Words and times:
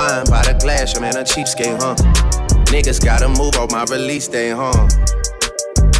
Wine 0.00 0.24
by 0.30 0.40
the 0.48 0.56
glass, 0.58 0.94
your 0.94 1.02
man 1.02 1.14
a 1.14 1.20
cheapskate, 1.20 1.76
huh? 1.76 1.94
Niggas 2.72 3.04
gotta 3.04 3.28
move 3.28 3.52
on 3.60 3.68
my 3.70 3.84
release 3.92 4.28
day, 4.28 4.48
huh? 4.48 4.72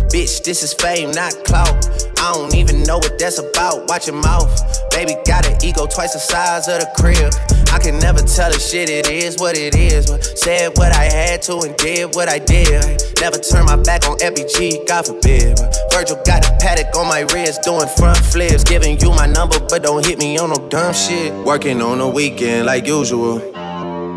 Bitch, 0.09 0.43
this 0.43 0.63
is 0.63 0.73
fame, 0.73 1.11
not 1.11 1.37
clout. 1.45 1.69
I 2.17 2.33
don't 2.33 2.55
even 2.55 2.83
know 2.85 2.97
what 2.97 3.19
that's 3.19 3.37
about. 3.37 3.91
Watch 3.91 4.07
your 4.07 4.17
mouth. 4.17 4.49
Baby 4.91 5.17
got 5.27 5.47
an 5.47 5.63
ego 5.63 5.85
twice 5.85 6.15
the 6.15 6.19
size 6.19 6.67
of 6.69 6.81
the 6.81 6.89
crib. 6.97 7.29
I 7.75 7.79
can 7.79 7.99
never 7.99 8.23
tell 8.23 8.49
a 8.49 8.59
shit, 8.59 8.89
it 8.89 9.11
is 9.11 9.37
what 9.37 9.55
it 9.55 9.75
is. 9.75 10.09
Said 10.41 10.79
what 10.79 10.97
I 10.97 11.05
had 11.05 11.43
to 11.43 11.61
and 11.61 11.77
did 11.77 12.15
what 12.15 12.31
I 12.31 12.39
did. 12.39 13.05
Never 13.21 13.37
turn 13.37 13.67
my 13.67 13.77
back 13.77 14.09
on 14.09 14.17
FBG, 14.17 14.89
God 14.89 15.05
forbid. 15.09 15.61
Virgil 15.93 16.17
got 16.25 16.49
a 16.49 16.57
Patek 16.57 16.97
on 16.97 17.07
my 17.07 17.29
wrist, 17.37 17.61
doing 17.65 17.87
front 18.01 18.17
flips. 18.17 18.65
Giving 18.65 18.99
you 18.99 19.11
my 19.11 19.27
number, 19.27 19.61
but 19.69 19.83
don't 19.83 20.07
hit 20.07 20.19
me 20.19 20.39
on 20.39 20.49
no 20.49 20.69
dumb 20.71 20.95
shit. 20.95 21.35
Working 21.45 21.83
on 21.83 21.99
the 21.99 22.09
weekend 22.09 22.65
like 22.65 22.87
usual. 22.87 23.61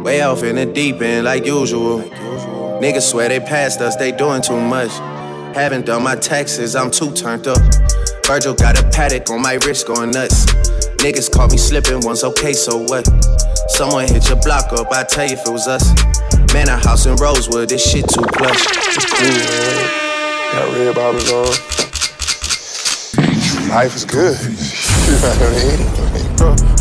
Way 0.03 0.21
off 0.21 0.43
in 0.43 0.57
the 0.57 0.65
deep 0.65 1.01
end 1.01 1.23
like 1.23 1.45
usual. 1.45 1.99
Niggas 2.81 3.09
swear 3.09 3.29
they 3.29 3.39
passed 3.39 3.79
us, 3.79 3.95
they 3.95 4.11
doing 4.11 4.41
too 4.41 4.59
much. 4.59 4.91
Haven't 5.55 5.85
done 5.85 6.03
my 6.03 6.15
taxes, 6.17 6.75
I'm 6.75 6.91
too 6.91 7.13
turned 7.13 7.47
up. 7.47 7.57
Virgil 8.25 8.53
got 8.53 8.77
a 8.77 8.83
Patek 8.89 9.29
on 9.29 9.41
my 9.41 9.53
wrist 9.65 9.87
going 9.87 10.11
nuts. 10.11 10.45
Niggas 10.97 11.31
caught 11.31 11.51
me 11.51 11.57
slipping 11.57 12.01
once, 12.01 12.25
okay, 12.25 12.51
so 12.51 12.79
what? 12.79 13.07
Someone 13.69 14.05
hit 14.05 14.27
your 14.27 14.41
block 14.41 14.73
up, 14.73 14.91
I 14.91 15.05
tell 15.05 15.25
you 15.25 15.35
if 15.35 15.47
it 15.47 15.51
was 15.51 15.69
us. 15.69 15.93
Man, 16.53 16.67
a 16.67 16.75
house 16.75 17.05
in 17.05 17.15
Rosewood, 17.15 17.69
this 17.69 17.89
shit 17.89 18.05
too 18.09 18.23
plush. 18.33 18.65
Got 20.51 20.73
red 20.73 20.95
bottoms 20.95 21.31
on. 21.31 21.47
Life 23.69 23.95
is 23.95 24.03
good. 24.03 24.82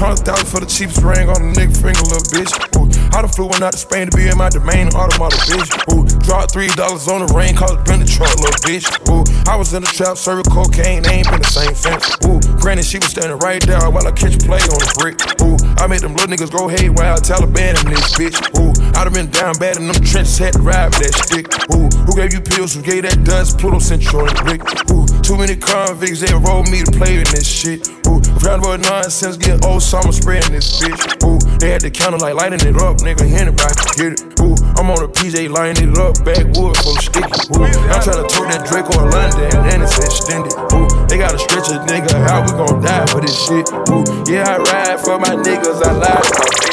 Hundred 0.02 0.27
thousand 0.27 0.50
for 0.50 0.58
the 0.58 0.66
cheapest 0.66 0.98
ring 1.06 1.30
on 1.30 1.38
the 1.38 1.55
nigga 1.55 1.70
finger, 1.78 2.02
little 2.10 2.27
bitch. 2.34 2.50
Ooh, 2.74 2.91
I 3.14 3.22
done 3.22 3.30
flew 3.30 3.46
one 3.46 3.62
out 3.62 3.70
to 3.70 3.78
Spain 3.78 4.10
to 4.10 4.16
be 4.16 4.27
in 4.27 4.36
my 4.36 4.50
domain, 4.50 4.91
automata, 4.98 5.38
bitch. 5.46 5.70
Ooh, 5.94 6.02
dropped 6.27 6.50
three 6.50 6.66
dollars 6.74 7.06
on 7.06 7.22
the 7.22 7.30
rain, 7.30 7.55
cause 7.55 7.70
it 7.70 7.86
been 7.86 8.02
the 8.02 8.08
truck, 8.10 8.34
little 8.42 8.58
bitch. 8.66 8.90
Ooh, 9.06 9.22
I 9.46 9.55
was 9.55 9.70
in 9.78 9.86
the 9.86 9.92
trap, 9.94 10.18
serving 10.18 10.50
cocaine, 10.50 11.06
ain't 11.06 11.30
been 11.30 11.38
the 11.38 11.46
same 11.46 11.70
since. 11.78 12.18
Ooh, 12.27 12.42
granted, 12.58 12.83
she 12.83 12.98
was 12.98 13.14
standing 13.14 13.38
right 13.38 13.62
there 13.62 13.78
while 13.94 14.02
I 14.02 14.10
catch 14.10 14.42
play 14.42 14.58
on 14.58 14.83
the 14.83 14.90
brick. 14.98 15.22
Ooh, 15.38 15.55
I 15.78 15.86
made 15.86 16.02
them 16.02 16.18
little 16.18 16.34
niggas 16.34 16.50
go 16.50 16.66
haywire, 16.66 17.14
Taliban 17.22 17.78
in 17.78 17.94
this 17.94 18.10
bitch. 18.18 18.36
Ooh, 18.58 18.74
I 18.98 19.06
done 19.06 19.14
been 19.14 19.30
down 19.30 19.55
bad 19.62 19.78
in 19.78 19.86
them 19.86 20.02
trenches, 20.02 20.34
had 20.42 20.58
to 20.58 20.62
ride 20.67 20.90
with 20.90 21.06
that 21.06 21.14
stick. 21.14 21.46
Ooh, 21.70 21.86
who 22.11 22.12
gave 22.18 22.34
you 22.34 22.42
pills, 22.42 22.74
who 22.74 22.83
gave 22.83 23.06
that 23.06 23.23
dust, 23.23 23.62
Pluto 23.62 23.79
on 23.79 24.27
the 24.27 24.34
brick. 24.42 24.67
Ooh, 24.90 25.06
too 25.23 25.39
many 25.39 25.55
convicts, 25.55 26.27
they 26.27 26.34
enrolled 26.34 26.67
me 26.74 26.83
to 26.83 26.90
play 26.90 27.23
in 27.23 27.29
this 27.30 27.46
shit. 27.46 28.02
Ooh, 28.07 28.20
round 28.42 28.64
about 28.64 28.80
nonsense, 28.80 29.36
get 29.36 29.64
old, 29.64 29.83
so 29.83 29.98
I'm 29.98 30.13
spreading 30.13 30.52
this 30.52 30.80
bitch. 30.80 31.01
Ooh, 31.24 31.39
they 31.58 31.70
had 31.70 31.83
the 31.83 31.90
counter 31.90 32.18
like 32.18 32.35
lighting 32.35 32.61
it 32.67 32.77
up, 32.77 32.98
nigga, 32.98 33.23
anybody 33.29 33.74
get 33.96 34.18
it. 34.18 34.40
Ooh, 34.40 34.55
I'm 34.79 34.90
on 34.90 35.02
a 35.02 35.08
PJ 35.08 35.51
lining 35.51 35.90
it 35.90 35.98
up, 35.98 36.18
backwood 36.24 36.77
of 36.77 36.98
sticky. 36.98 37.30
Ooh, 37.55 37.64
I'm 37.64 38.02
to 38.02 38.27
talk 38.27 38.46
that 38.51 38.67
Draco 38.67 38.92
in 39.02 39.11
London, 39.11 39.51
and 39.70 39.83
it's 39.83 39.98
extended. 39.98 40.52
Ooh, 40.74 40.89
they 41.07 41.18
gotta 41.18 41.39
stretch 41.39 41.70
a 41.70 41.79
nigga, 41.86 42.12
how 42.27 42.42
we 42.42 42.52
gon' 42.52 42.83
die 42.83 43.07
for 43.07 43.20
this 43.20 43.36
shit? 43.46 43.68
Ooh, 43.91 44.05
yeah, 44.30 44.48
I 44.48 44.58
ride 44.58 45.01
for 45.01 45.18
my 45.18 45.35
niggas, 45.36 45.83
I 45.83 45.92
lie 45.92 46.20
for 46.20 46.39
my 46.39 46.51
bitch. 46.58 46.73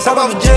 Fuck 0.00 0.49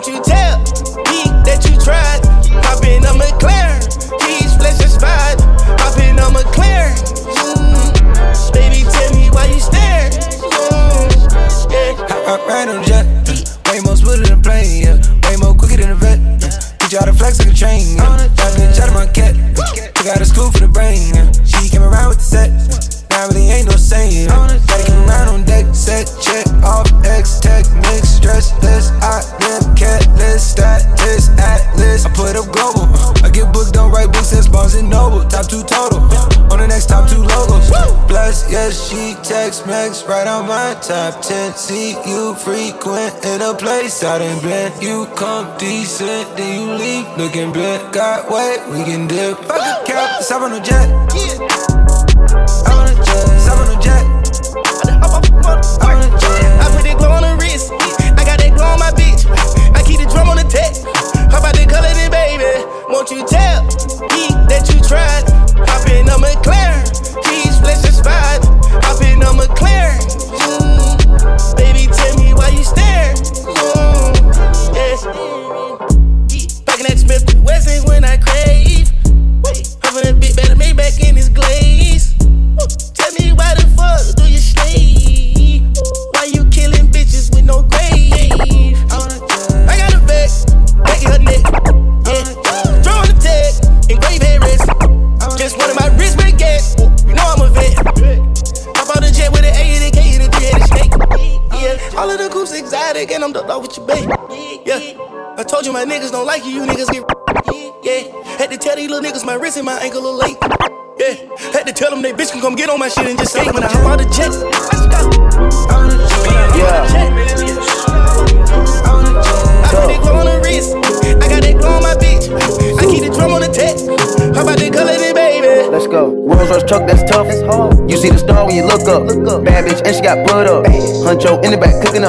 Won't 0.00 0.16
you 0.16 0.24
tell 0.24 0.56
me 1.12 1.28
that 1.44 1.60
you 1.68 1.76
tried? 1.76 2.24
Hop 2.64 2.80
in 2.88 3.04
a 3.04 3.12
McLaren. 3.12 3.84
These 4.24 4.56
flesh 4.56 4.80
inspired. 4.80 5.36
Hop 5.76 5.92
in 6.00 6.16
a 6.16 6.24
McLaren. 6.32 6.96
Mm. 7.36 8.48
Baby, 8.48 8.88
tell 8.88 9.12
me 9.12 9.28
why 9.28 9.44
you 9.52 9.60
stare. 9.60 10.08
Mm. 10.08 11.04
Yeah. 11.68 12.16
I, 12.16 12.32
I 12.32 12.48
ride 12.48 12.72
on 12.72 12.80
jet, 12.82 13.04
uh, 13.28 13.44
way 13.68 13.84
more 13.84 13.92
smoother 13.92 14.24
than 14.24 14.40
plane, 14.40 14.88
yeah. 14.88 14.96
Way 15.28 15.36
more 15.36 15.52
quicker 15.52 15.76
than 15.76 15.92
a 15.92 15.94
vet. 15.94 16.16
Uh, 16.16 16.48
teach 16.80 16.92
you 16.92 16.98
how 16.98 17.04
to 17.04 17.12
flex 17.12 17.36
like 17.36 17.52
a 17.52 17.54
train, 17.54 18.00
yeah. 18.00 18.24
Bitch 18.56 18.80
out 18.80 18.88
of 18.88 18.96
my 18.96 19.04
cat. 19.04 19.36
Took 19.52 20.06
out 20.08 20.22
of 20.22 20.28
school 20.32 20.39
Yes, 38.70 38.88
she 38.88 39.14
text 39.24 39.66
Max 39.66 40.04
right 40.04 40.28
on 40.28 40.46
my 40.46 40.78
top 40.80 41.22
10. 41.22 41.54
See 41.54 41.90
you 42.06 42.36
frequent 42.36 43.24
in 43.24 43.42
a 43.42 43.52
place 43.52 44.04
out 44.04 44.22
in 44.22 44.38
blend. 44.38 44.80
You 44.80 45.06
come 45.16 45.58
decent, 45.58 46.36
then 46.36 46.54
you 46.54 46.74
leave 46.78 47.18
looking 47.18 47.52
bent. 47.52 47.92
Got 47.92 48.30
weight, 48.30 48.60
we 48.70 48.84
can 48.84 49.08
dip. 49.08 49.38
Fuck 49.38 49.58
a 49.58 49.84
cap, 49.84 50.22
hop 50.22 50.42
on 50.42 50.52
a 50.52 50.60
jet. 50.62 50.88
Hop 52.62 52.78
on 52.78 52.94
jet, 52.94 53.26
hop 53.42 53.58
on 53.58 53.70
a 53.70 53.74
jet. 53.74 53.79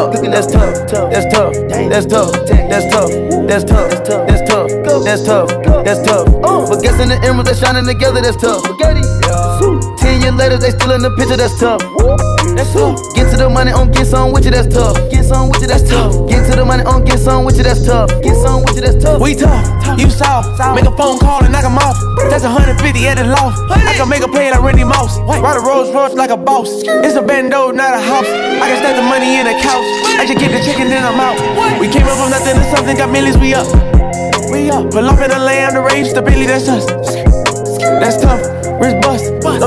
Up. 0.01 0.13
That's 0.13 0.47
tough. 0.47 0.89
That's 0.89 1.25
tough. 1.33 1.53
That's 1.69 2.05
tough. 2.05 2.31
That's 2.47 2.85
tough. 2.89 3.09
That's 3.47 3.65
tough. 3.65 3.89
That's 4.27 4.41
tough. 4.49 5.03
That's 5.05 5.23
tough. 5.25 5.49
That's 5.85 6.01
tough. 6.03 6.27
But 6.69 6.81
guessing 6.81 7.09
the 7.09 7.19
emeralds, 7.23 7.49
they 7.49 7.57
shining 7.65 7.85
together. 7.85 8.21
That's 8.21 8.37
tough. 8.37 8.63
Ten 9.99 10.21
years 10.21 10.33
later, 10.35 10.57
they 10.57 10.71
still 10.71 10.91
in 10.91 11.01
the 11.01 11.11
picture. 11.17 11.37
That's 11.37 11.59
tough. 11.59 11.81
That's 12.55 12.73
tough. 12.73 12.97
Get 13.15 13.29
to 13.31 13.37
the 13.37 13.49
money 13.49 13.71
on 13.71 13.91
get 13.91 14.07
some 14.07 14.31
with 14.33 14.45
you, 14.45 14.51
that's 14.51 14.67
tough. 14.73 14.97
Get 15.09 15.25
some 15.25 15.49
with 15.49 15.61
you, 15.61 15.67
that's 15.67 15.87
tough. 15.87 16.27
Get 16.29 16.49
to 16.49 16.55
the 16.57 16.65
money 16.65 16.83
on 16.83 17.05
get 17.05 17.19
some 17.19 17.45
with 17.45 17.57
you, 17.57 17.63
that's 17.63 17.85
tough. 17.85 18.09
Get 18.21 18.35
some 18.35 18.63
with 18.63 18.75
you, 18.75 18.81
that's 18.81 19.03
tough. 19.03 19.21
We 19.21 19.35
tough, 19.35 19.65
you 19.99 20.09
soft. 20.09 20.59
Make 20.75 20.85
a 20.85 20.95
phone 20.95 21.19
call 21.19 21.43
and 21.43 21.51
knock 21.51 21.65
him 21.65 21.77
off. 21.77 21.97
That's 22.29 22.43
150 22.43 23.07
at 23.07 23.17
the 23.17 23.25
loft. 23.25 23.59
I 23.71 23.93
can 23.95 24.07
make 24.09 24.23
a 24.23 24.27
play 24.27 24.51
like 24.51 24.61
Randy 24.61 24.83
Moss. 24.83 25.17
Ride 25.19 25.57
a 25.57 25.61
Rolls 25.61 25.91
Royce 25.93 26.13
like 26.13 26.29
a 26.29 26.37
boss. 26.37 26.69
It's 26.83 27.15
a 27.15 27.21
bando, 27.21 27.71
not 27.71 27.93
a 27.93 28.01
house. 28.01 28.27
I 28.27 28.65
can 28.69 28.77
stack 28.77 28.95
the 28.95 29.03
money 29.03 29.39
in 29.39 29.47
a 29.47 29.55
couch. 29.61 29.87
I 30.19 30.25
just 30.27 30.39
get 30.39 30.51
the 30.51 30.61
chicken, 30.63 30.87
then 30.89 31.03
I'm 31.03 31.19
out. 31.19 31.35
We 31.79 31.87
came 31.87 32.05
up 32.05 32.17
from 32.17 32.29
nothing 32.29 32.55
to 32.55 32.65
something, 32.75 32.97
got 32.97 33.09
millions, 33.09 33.37
we 33.37 33.53
up. 33.53 33.67
We 34.51 34.69
up. 34.69 34.91
Pull 34.91 35.07
off 35.07 35.21
in 35.21 35.29
the 35.29 35.39
land, 35.39 35.75
the 35.75 35.81
range, 35.81 36.09
stability, 36.09 36.45
that's 36.45 36.67
us. 36.67 36.85
That's 37.99 38.21
tough. 38.21 38.50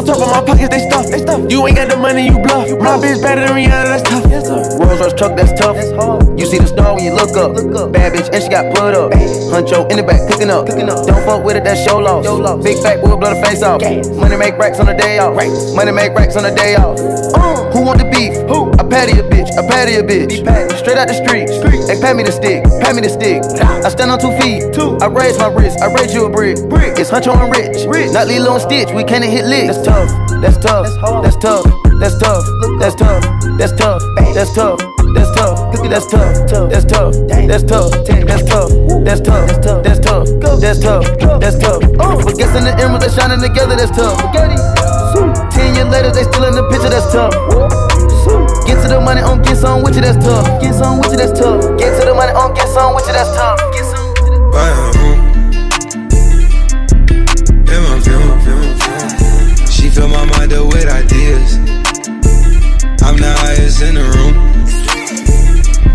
Wrist 0.04 0.20
bust. 0.20 0.20
Don't 0.20 0.20
talk 0.20 0.28
about 0.28 0.46
my 0.46 0.52
pockets, 0.52 0.68
they 0.68 0.88
stuff. 0.88 1.06
They 1.10 1.18
stuff. 1.18 1.50
You 1.50 1.66
ain't 1.66 1.76
got 1.76 1.88
the 1.90 1.96
money, 1.96 2.26
you 2.26 2.38
bluff. 2.38 2.68
My 2.80 2.98
bitch 2.98 3.22
better 3.22 3.46
than 3.46 3.56
Rihanna, 3.56 3.84
that's 3.84 4.02
tough. 4.02 4.24
Yes. 4.28 4.48
Rolls 4.48 5.00
Royce 5.00 5.14
truck, 5.14 5.36
that's 5.36 5.52
tough. 5.58 5.76
That's 5.76 6.40
You 6.40 6.46
see 6.46 6.58
the 6.58 6.66
star 6.66 6.94
when 6.94 7.04
you 7.04 7.14
look 7.14 7.36
up. 7.36 7.52
Look 7.54 7.74
up. 7.76 7.92
Bad 7.92 8.12
bitch, 8.12 8.28
and 8.32 8.42
she 8.42 8.48
got 8.48 8.74
put 8.74 8.94
up. 8.94 9.12
Huncho 9.12 9.90
in 9.90 9.96
the 9.96 10.02
back, 10.02 10.28
cooking 10.30 10.50
up. 10.50 10.66
Don't 10.66 11.24
fuck 11.24 11.44
with 11.44 11.56
it, 11.56 11.64
that's 11.64 11.82
show 11.84 11.98
loss. 11.98 12.24
Big 12.62 12.82
back 12.82 13.00
boy, 13.00 13.16
blow 13.16 13.34
the 13.34 13.40
face 13.46 13.62
off. 13.62 13.80
Money 14.16 14.36
make 14.36 14.56
racks 14.58 14.80
on 14.80 14.86
the 14.86 14.94
day 14.94 15.18
off. 15.18 15.34
Money 15.74 15.92
make 15.92 16.12
racks 16.14 16.36
on 16.36 16.42
the 16.42 16.54
day 16.54 16.74
off. 16.76 16.98
Uh, 17.34 17.63
want 17.84 17.98
the 18.00 18.08
beef? 18.08 18.32
Who? 18.48 18.72
I 18.80 18.82
patty 18.88 19.20
a 19.20 19.22
bitch, 19.22 19.52
I 19.54 19.62
patty 19.68 19.94
a 19.96 20.02
bitch. 20.02 20.40
Straight 20.78 20.98
out 20.98 21.08
the 21.08 21.14
street. 21.14 21.48
Hey, 21.86 22.00
pat 22.00 22.16
me 22.16 22.24
the 22.24 22.32
stick, 22.32 22.64
pat 22.80 22.96
me 22.96 23.02
the 23.02 23.12
stick. 23.12 23.44
I 23.84 23.88
stand 23.88 24.10
on 24.10 24.18
two 24.18 24.32
feet. 24.40 24.64
I 25.02 25.06
raise 25.06 25.38
my 25.38 25.48
wrist, 25.48 25.80
I 25.82 25.92
raise 25.92 26.14
you 26.14 26.24
a 26.24 26.30
brick. 26.30 26.58
It's 26.98 27.10
Huncho 27.10 27.36
and 27.36 27.52
Rich. 27.52 27.84
Not 28.12 28.26
Lilo 28.26 28.54
and 28.54 28.62
Stitch, 28.62 28.90
we 28.94 29.04
can't 29.04 29.24
hit 29.24 29.44
lit. 29.44 29.68
That's 29.68 29.84
tough, 29.84 30.08
that's 30.40 30.56
tough, 30.58 30.88
that's 31.22 31.36
tough, 31.36 31.64
that's 32.00 32.16
tough, 32.18 32.44
that's 32.80 32.96
tough, 32.96 33.22
that's 33.58 33.72
tough, 33.76 34.02
that's 34.34 34.54
tough. 34.54 34.80
That's 35.94 36.06
tough. 36.06 36.32
That's 36.34 36.46
tough. 36.50 36.70
That's 36.70 36.84
tough. 36.86 37.12
That's 37.46 37.62
tough. 37.62 37.90
That's 38.34 38.40
tough. 38.50 38.72
That's 39.04 39.20
tough. 39.20 39.84
That's 39.84 40.00
tough. 40.00 40.60
That's 40.60 40.80
tough. 40.80 41.40
That's 41.40 41.58
tough. 41.58 41.82
Oh, 42.00 42.20
but 42.24 42.36
guess 42.36 42.56
in 42.56 42.64
the 42.64 42.74
emeralds 42.80 43.06
they 43.06 43.12
shining 43.12 43.40
together. 43.40 43.76
That's 43.76 43.96
tough. 43.96 44.18
Ten 44.32 44.50
years 45.74 45.88
later 45.88 46.10
they 46.10 46.24
still 46.24 46.44
in 46.44 46.54
the 46.54 46.64
picture. 46.70 46.88
That's 46.88 47.12
tough. 47.12 47.34
Get 48.66 48.80
to 48.82 48.88
the 48.88 49.00
money 49.00 49.20
on 49.20 49.42
get 49.42 49.56
some 49.56 49.82
with 49.82 49.94
you. 49.94 50.02
That's 50.02 50.24
tough. 50.24 50.46
Get 50.60 50.74
some 50.74 50.98
with 50.98 51.10
you. 51.12 51.18
That's 51.18 51.38
tough. 51.38 51.78
Get 51.78 52.00
to 52.00 52.06
the 52.06 52.14
money 52.14 52.32
on 52.32 52.54
get 52.54 52.68
some 52.68 52.94
with 52.94 53.06
you. 53.06 53.12
That's 53.12 53.30
tough. 53.30 53.58
Get 53.72 53.84
some. 53.84 54.04
She 59.70 59.90
fill 59.90 60.08
my 60.08 60.24
mind 60.24 60.52
up 60.52 60.66
with 60.72 60.88
ideas. 60.88 61.58
I'm 63.02 63.16
the 63.18 63.34
highest 63.44 63.82
in 63.82 63.94
the 63.96 64.04
room. 64.16 64.34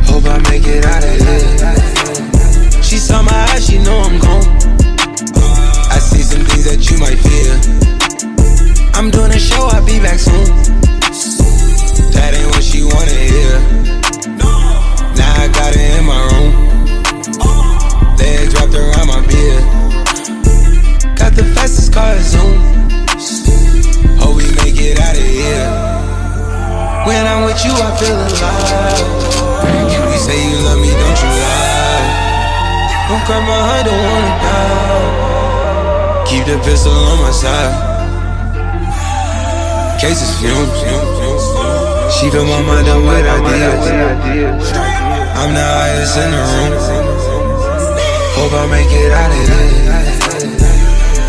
Hope 0.05 0.25
I 0.25 0.37
make 0.49 0.67
it 0.67 0.85
out 0.85 1.03
of 1.03 1.09
here. 1.09 2.83
She 2.83 2.97
saw 2.97 3.21
my 3.23 3.31
eyes, 3.31 3.65
she 3.65 3.79
know 3.79 3.97
I'm 3.97 4.19
gone. 4.19 4.45
I 5.89 5.97
see 5.99 6.21
some 6.21 6.45
things 6.45 6.65
that 6.65 6.89
you 6.89 6.97
might 6.99 7.17
fear. 7.17 7.98
I'm 8.99 9.09
doing 9.11 9.31
a 9.31 9.39
show, 9.39 9.63
I'll 9.63 9.85
be 9.85 9.97
back 9.97 10.19
soon. 10.19 10.43
That 12.11 12.35
ain't 12.35 12.51
what 12.51 12.61
she 12.61 12.83
wanna 12.83 13.15
hear. 13.15 13.55
Now 15.15 15.39
I 15.39 15.47
got 15.47 15.71
it 15.71 15.87
in 15.95 16.03
my 16.03 16.19
room. 16.27 16.51
Legs 18.19 18.51
wrapped 18.59 18.75
around 18.75 19.07
my 19.07 19.23
beard. 19.23 19.63
Got 21.15 21.31
the 21.31 21.47
fastest 21.55 21.93
car, 21.93 22.11
Zoom. 22.19 22.59
Hope 24.19 24.35
we 24.35 24.51
make 24.59 24.75
it 24.75 24.99
out 24.99 25.15
of 25.15 25.23
here. 25.23 25.71
When 27.07 27.23
I'm 27.23 27.47
with 27.47 27.63
you, 27.63 27.71
I 27.71 27.95
feel 28.03 28.19
alive. 28.19 28.99
You 29.95 30.19
say 30.19 30.35
you 30.43 30.59
love 30.67 30.75
me, 30.83 30.91
don't 30.91 31.19
you 31.23 31.31
lie? 31.39 32.03
Don't 33.07 33.23
cry 33.23 33.39
my 33.47 33.63
heart, 33.63 33.85
don't 33.87 33.95
wanna 33.95 34.43
die. 34.43 35.07
Keep 36.27 36.51
the 36.51 36.59
pistol 36.67 36.91
on 36.91 37.23
my 37.23 37.31
side. 37.31 37.88
Cases 39.99 40.39
fumes. 40.39 40.79
She 42.15 42.29
fill 42.31 42.45
my 42.45 42.61
mind 42.63 42.87
up 42.87 43.03
with 43.03 43.27
ideas. 43.27 44.71
I'm 45.35 45.53
the 45.53 45.59
highest 45.59 46.17
in 46.17 46.31
the 46.31 46.39
room. 46.39 46.71
Hope 48.39 48.53
I 48.53 48.65
make 48.71 48.87
it 48.89 49.11
out 49.11 49.29
of 49.29 49.43
here. 49.43 50.39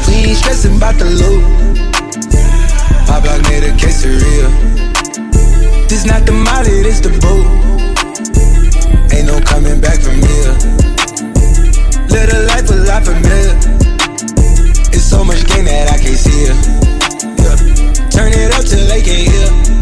We 0.06 0.14
ain't 0.30 0.38
stressing 0.38 0.76
about 0.76 0.94
the 1.00 1.06
loot. 1.06 1.42
Pop 3.08 3.24
block 3.24 3.42
made 3.50 3.64
a 3.64 3.72
quesadilla. 3.74 4.50
This 5.88 6.04
not 6.06 6.24
the 6.24 6.32
molly, 6.32 6.84
this 6.84 7.00
the 7.00 7.10
boat. 7.18 7.46
Ain't 9.12 9.26
no 9.26 9.40
coming 9.40 9.80
back 9.80 9.98
from 9.98 10.14
here. 10.14 10.54
Live 12.06 12.30
a 12.32 12.38
life 12.46 12.70
a 12.70 12.74
lot 12.86 13.02
familiar. 13.04 13.58
It's 14.94 15.02
so 15.02 15.24
much 15.24 15.44
game 15.48 15.64
that 15.64 15.90
I 15.90 15.98
can't 15.98 16.16
see 16.16 16.46
it. 16.46 16.99
Turn 18.20 18.34
it 18.34 18.54
up 18.54 18.62
till 18.66 18.86
they 18.86 19.00
can't 19.00 19.30
hear. 19.30 19.79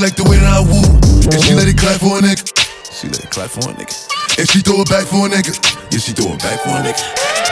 Like 0.00 0.16
the 0.16 0.24
way 0.24 0.40
that 0.40 0.48
I 0.48 0.64
woo. 0.64 0.80
And 1.28 1.40
she 1.44 1.52
let 1.52 1.68
it 1.68 1.76
clap 1.76 2.00
for 2.00 2.16
a 2.16 2.24
nigga. 2.24 2.40
She 2.88 3.12
let 3.12 3.20
it 3.20 3.28
clap 3.28 3.52
for 3.52 3.68
a 3.68 3.72
nigga. 3.76 3.92
And 4.40 4.48
she 4.48 4.64
throw 4.64 4.80
it 4.80 4.88
back 4.88 5.04
for 5.04 5.28
a 5.28 5.28
nigga. 5.28 5.52
Yeah, 5.92 6.00
she 6.00 6.16
throw 6.16 6.32
it 6.32 6.40
back 6.40 6.56
for 6.64 6.72
a 6.72 6.80
nigga. 6.80 7.04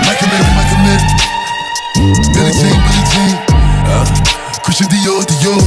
Michael 0.08 0.28
Mary, 0.32 0.48
Michael 0.56 0.80
Mary. 0.80 1.04
Billie 2.32 2.56
Jean, 2.56 2.72
Billie 2.72 3.06
Jean. 3.12 3.32
Uh, 3.92 4.08
Christian 4.64 4.88
Dior, 4.88 5.20
Dior. 5.28 5.60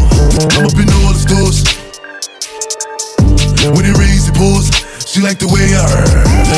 I'm 0.57 0.65
up 0.65 0.73
in 0.73 0.89
all 0.89 1.13
the 1.13 1.21
stores. 1.21 1.61
When 3.61 3.85
it 3.85 3.93
rains, 4.01 4.25
it 4.25 4.33
pours. 4.33 4.73
She 5.05 5.21
like 5.21 5.37
the 5.37 5.53
way 5.53 5.77
I 5.77 5.85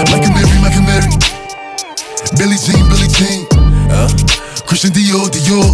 Michael 0.07 0.31
Mary, 0.31 0.55
Michael 0.63 0.87
Mary. 0.87 1.11
Billie 2.39 2.59
Jean, 2.63 2.79
Billie 2.87 3.11
Jean. 3.11 3.43
Uh, 3.91 4.07
Christian 4.63 4.95
Dior, 4.95 5.27
Dior. 5.27 5.67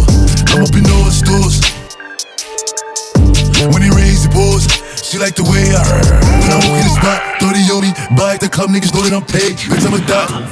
I'm 0.50 0.66
up 0.66 0.74
in 0.74 0.82
all 0.90 1.06
the 1.06 1.14
stores. 1.14 1.79
When 3.68 3.84
it 3.84 3.92
rains, 3.92 4.24
it 4.24 4.32
pours. 4.32 4.64
She 5.04 5.20
like 5.20 5.36
the 5.36 5.44
way 5.44 5.68
I 5.68 5.84
heard. 5.84 6.08
When 6.40 6.48
I 6.48 6.56
walk 6.64 6.80
in 6.80 6.86
the 6.88 6.94
spot, 6.96 7.20
30 7.44 7.60
on 7.76 7.80
me. 7.84 7.92
Buy 8.16 8.36
at 8.36 8.40
the 8.40 8.48
club, 8.48 8.72
niggas 8.72 8.96
know 8.96 9.04
that 9.04 9.12
I'm 9.12 9.26
paid. 9.26 9.60
Bitch, 9.60 9.84
I'm 9.84 9.92
a. 9.92 10.00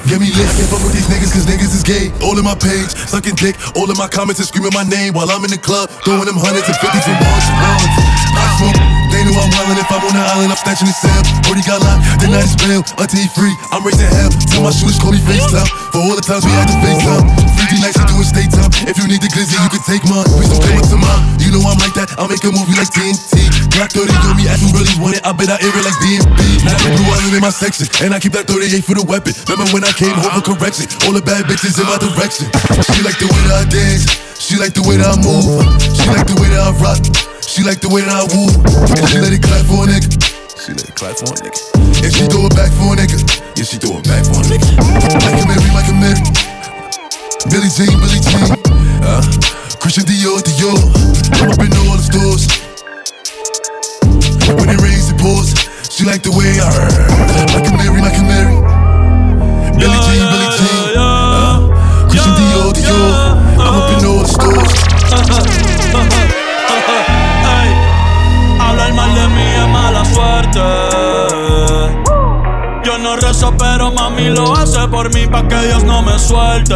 Get 0.05 0.21
me 0.21 0.29
lit. 0.29 0.45
Can't 0.45 0.69
fuck 0.69 0.85
with 0.85 0.93
these 0.93 1.09
niggas, 1.09 1.33
cause 1.33 1.49
niggas 1.49 1.73
is 1.73 1.81
gay. 1.81 2.13
All 2.21 2.37
in 2.37 2.45
my 2.45 2.53
page, 2.53 2.93
sucking 3.09 3.41
dick. 3.41 3.57
All 3.73 3.89
in 3.89 3.97
my 3.97 4.13
comments 4.13 4.45
and 4.45 4.49
screaming 4.49 4.77
my 4.77 4.85
name 4.85 5.17
while 5.17 5.33
I'm 5.33 5.41
in 5.47 5.53
the 5.55 5.61
club. 5.61 5.89
Throwing 6.05 6.29
them 6.29 6.37
hundreds 6.37 6.69
and 6.69 6.77
fifties 6.85 7.05
from 7.09 7.17
ones 7.17 7.47
to 7.49 7.55
ones. 7.57 8.19
They 9.09 9.25
know 9.25 9.41
I'm 9.41 9.49
wildin' 9.57 9.81
if 9.81 9.89
I'm 9.89 10.05
on 10.05 10.13
the 10.13 10.21
island, 10.21 10.53
I'm 10.53 10.61
snatching 10.61 10.91
the 10.91 10.97
cell. 11.01 11.23
Already 11.49 11.65
got 11.65 11.81
locked, 11.81 12.05
then 12.21 12.35
I 12.37 12.45
just 12.45 12.61
bail. 12.61 12.85
Until 13.01 13.25
he 13.25 13.29
free, 13.33 13.55
I'm 13.73 13.87
raising 13.87 14.11
hell. 14.11 14.29
Tell 14.53 14.63
my 14.67 14.75
shooters, 14.75 15.01
call 15.01 15.17
me 15.17 15.23
FaceTime. 15.23 15.71
For 15.95 16.03
all 16.05 16.13
the 16.19 16.25
times 16.27 16.45
we 16.45 16.53
had 16.53 16.69
to 16.69 16.77
FaceTime. 16.83 17.25
Freaky 17.57 17.79
nights, 17.81 17.97
I 17.97 18.05
do 18.11 18.19
it 18.21 18.51
time. 18.53 18.58
You 18.99 19.07
need 19.07 19.23
the 19.23 19.31
glizzy, 19.31 19.55
you 19.55 19.71
can 19.71 19.79
take 19.87 20.03
mine. 20.11 20.27
Please 20.27 20.51
don't 20.51 20.59
up 20.75 20.91
to 20.91 20.99
mine. 20.99 21.23
You 21.39 21.55
know 21.55 21.63
I'm 21.63 21.79
like 21.79 21.95
that, 21.95 22.19
I'll 22.19 22.27
make 22.27 22.43
a 22.43 22.51
movie 22.51 22.75
like 22.75 22.91
TNT. 22.91 23.47
Glock 23.71 23.95
30 23.95 24.11
on 24.27 24.35
me, 24.35 24.51
as 24.51 24.59
you 24.59 24.75
really 24.75 24.91
want 24.99 25.15
it, 25.15 25.23
I 25.23 25.31
bet 25.31 25.47
I 25.47 25.57
air 25.63 25.71
it 25.71 25.85
like 25.87 25.95
DMB. 26.03 26.67
Now 26.67 26.75
the 26.83 26.99
blue 26.99 27.07
island 27.07 27.39
in 27.39 27.43
my 27.47 27.55
section, 27.55 27.87
and 28.03 28.11
I 28.11 28.19
keep 28.19 28.35
that 28.35 28.51
38 28.51 28.83
for 28.83 28.99
the 28.99 29.07
weapon. 29.07 29.39
Remember 29.47 29.71
when 29.71 29.87
I 29.87 29.95
came 29.95 30.19
home 30.19 30.43
for 30.43 30.51
correction? 30.51 30.91
All 31.07 31.15
the 31.15 31.23
bad 31.23 31.47
bitches 31.47 31.79
in 31.79 31.87
my 31.87 31.95
direction. 32.03 32.51
She 32.91 33.07
like 33.07 33.15
the 33.23 33.31
way 33.31 33.43
that 33.47 33.63
I 33.63 33.65
dance. 33.71 34.03
She 34.43 34.59
like 34.59 34.75
the 34.75 34.83
way 34.83 34.99
that 34.99 35.15
I 35.15 35.17
move. 35.23 35.47
She 35.95 36.07
like 36.11 36.27
the 36.27 36.35
way 36.35 36.51
that 36.51 36.67
I 36.67 36.75
rock. 36.83 36.99
She 37.47 37.63
like 37.63 37.79
the 37.79 37.95
way 37.95 38.03
that 38.03 38.11
I 38.11 38.27
woo. 38.35 38.51
And 38.99 39.07
she 39.07 39.23
let 39.23 39.31
it 39.31 39.47
clap 39.47 39.63
for 39.71 39.87
a 39.87 39.95
nigga. 39.95 40.11
She 40.59 40.75
let 40.75 40.91
it 40.91 40.99
clap 40.99 41.15
for 41.15 41.31
a 41.31 41.39
nigga. 41.39 41.55
And 42.03 42.11
she 42.11 42.27
throw 42.27 42.51
it 42.51 42.55
back 42.59 42.75
for 42.75 42.91
a 42.91 42.99
nigga. 42.99 43.23
Yeah, 43.55 43.63
she 43.63 43.79
throw 43.79 44.03
it 44.03 44.11
back 44.11 44.27
for 44.27 44.43
a 44.43 44.47
nigga. 44.51 44.67
Michael 45.23 45.47
Mary, 45.47 45.71
Michael 45.71 45.99
Mary. 46.03 46.23
Billie 47.47 47.71
Jean, 47.71 47.95
Billie 48.03 48.19
Jean. 48.27 48.88
Huh? 49.03 49.23
Christian 49.81 50.05
Dior, 50.05 50.43
Dior. 50.43 50.79
I'm 51.41 51.51
up 51.51 51.61
in 51.63 51.73
all 51.87 51.97
the 51.97 52.03
stores. 52.03 52.49
When 54.59 54.69
it 54.69 54.81
rains, 54.81 55.11
it 55.11 55.19
pours. 55.19 55.55
She 55.91 56.05
like 56.05 56.23
the 56.23 56.31
way 56.33 56.59
I 56.61 56.71
heard. 56.71 56.95
Like 57.55 57.67
a 57.67 57.75
Mary, 57.77 58.01
like 58.01 58.19
a 58.19 58.23
Mary. 58.23 58.59
Billy 59.79 59.95
yeah, 59.95 60.07
Jean, 60.07 60.19
yeah, 60.19 60.31
Billy 60.33 60.49
Jean. 60.59 60.95
Yeah, 60.95 61.03
huh? 61.35 62.09
Christian 62.11 62.35
Dior, 62.39 62.73
Dior. 62.75 63.39
I'm 63.59 63.75
up 63.79 63.91
in 63.95 64.05
all 64.07 64.23
the 64.23 64.29
stores. 64.29 64.73
hey, 67.47 67.71
el 68.87 68.95
mal 68.95 69.15
de 69.15 69.27
mí 69.29 69.47
es 69.57 69.69
mala 69.69 70.05
suerte. 70.05 70.67
Yo 72.85 72.99
no 72.99 73.17
rezo, 73.17 73.53
pero 73.59 73.93
mami 73.93 74.31
lo 74.31 74.55
hace 74.57 74.87
por 74.89 75.13
mí, 75.15 75.27
pa' 75.27 75.47
que 75.47 75.61
Dios 75.67 75.85
no 75.85 76.03
me 76.03 76.19
suelte. 76.19 76.75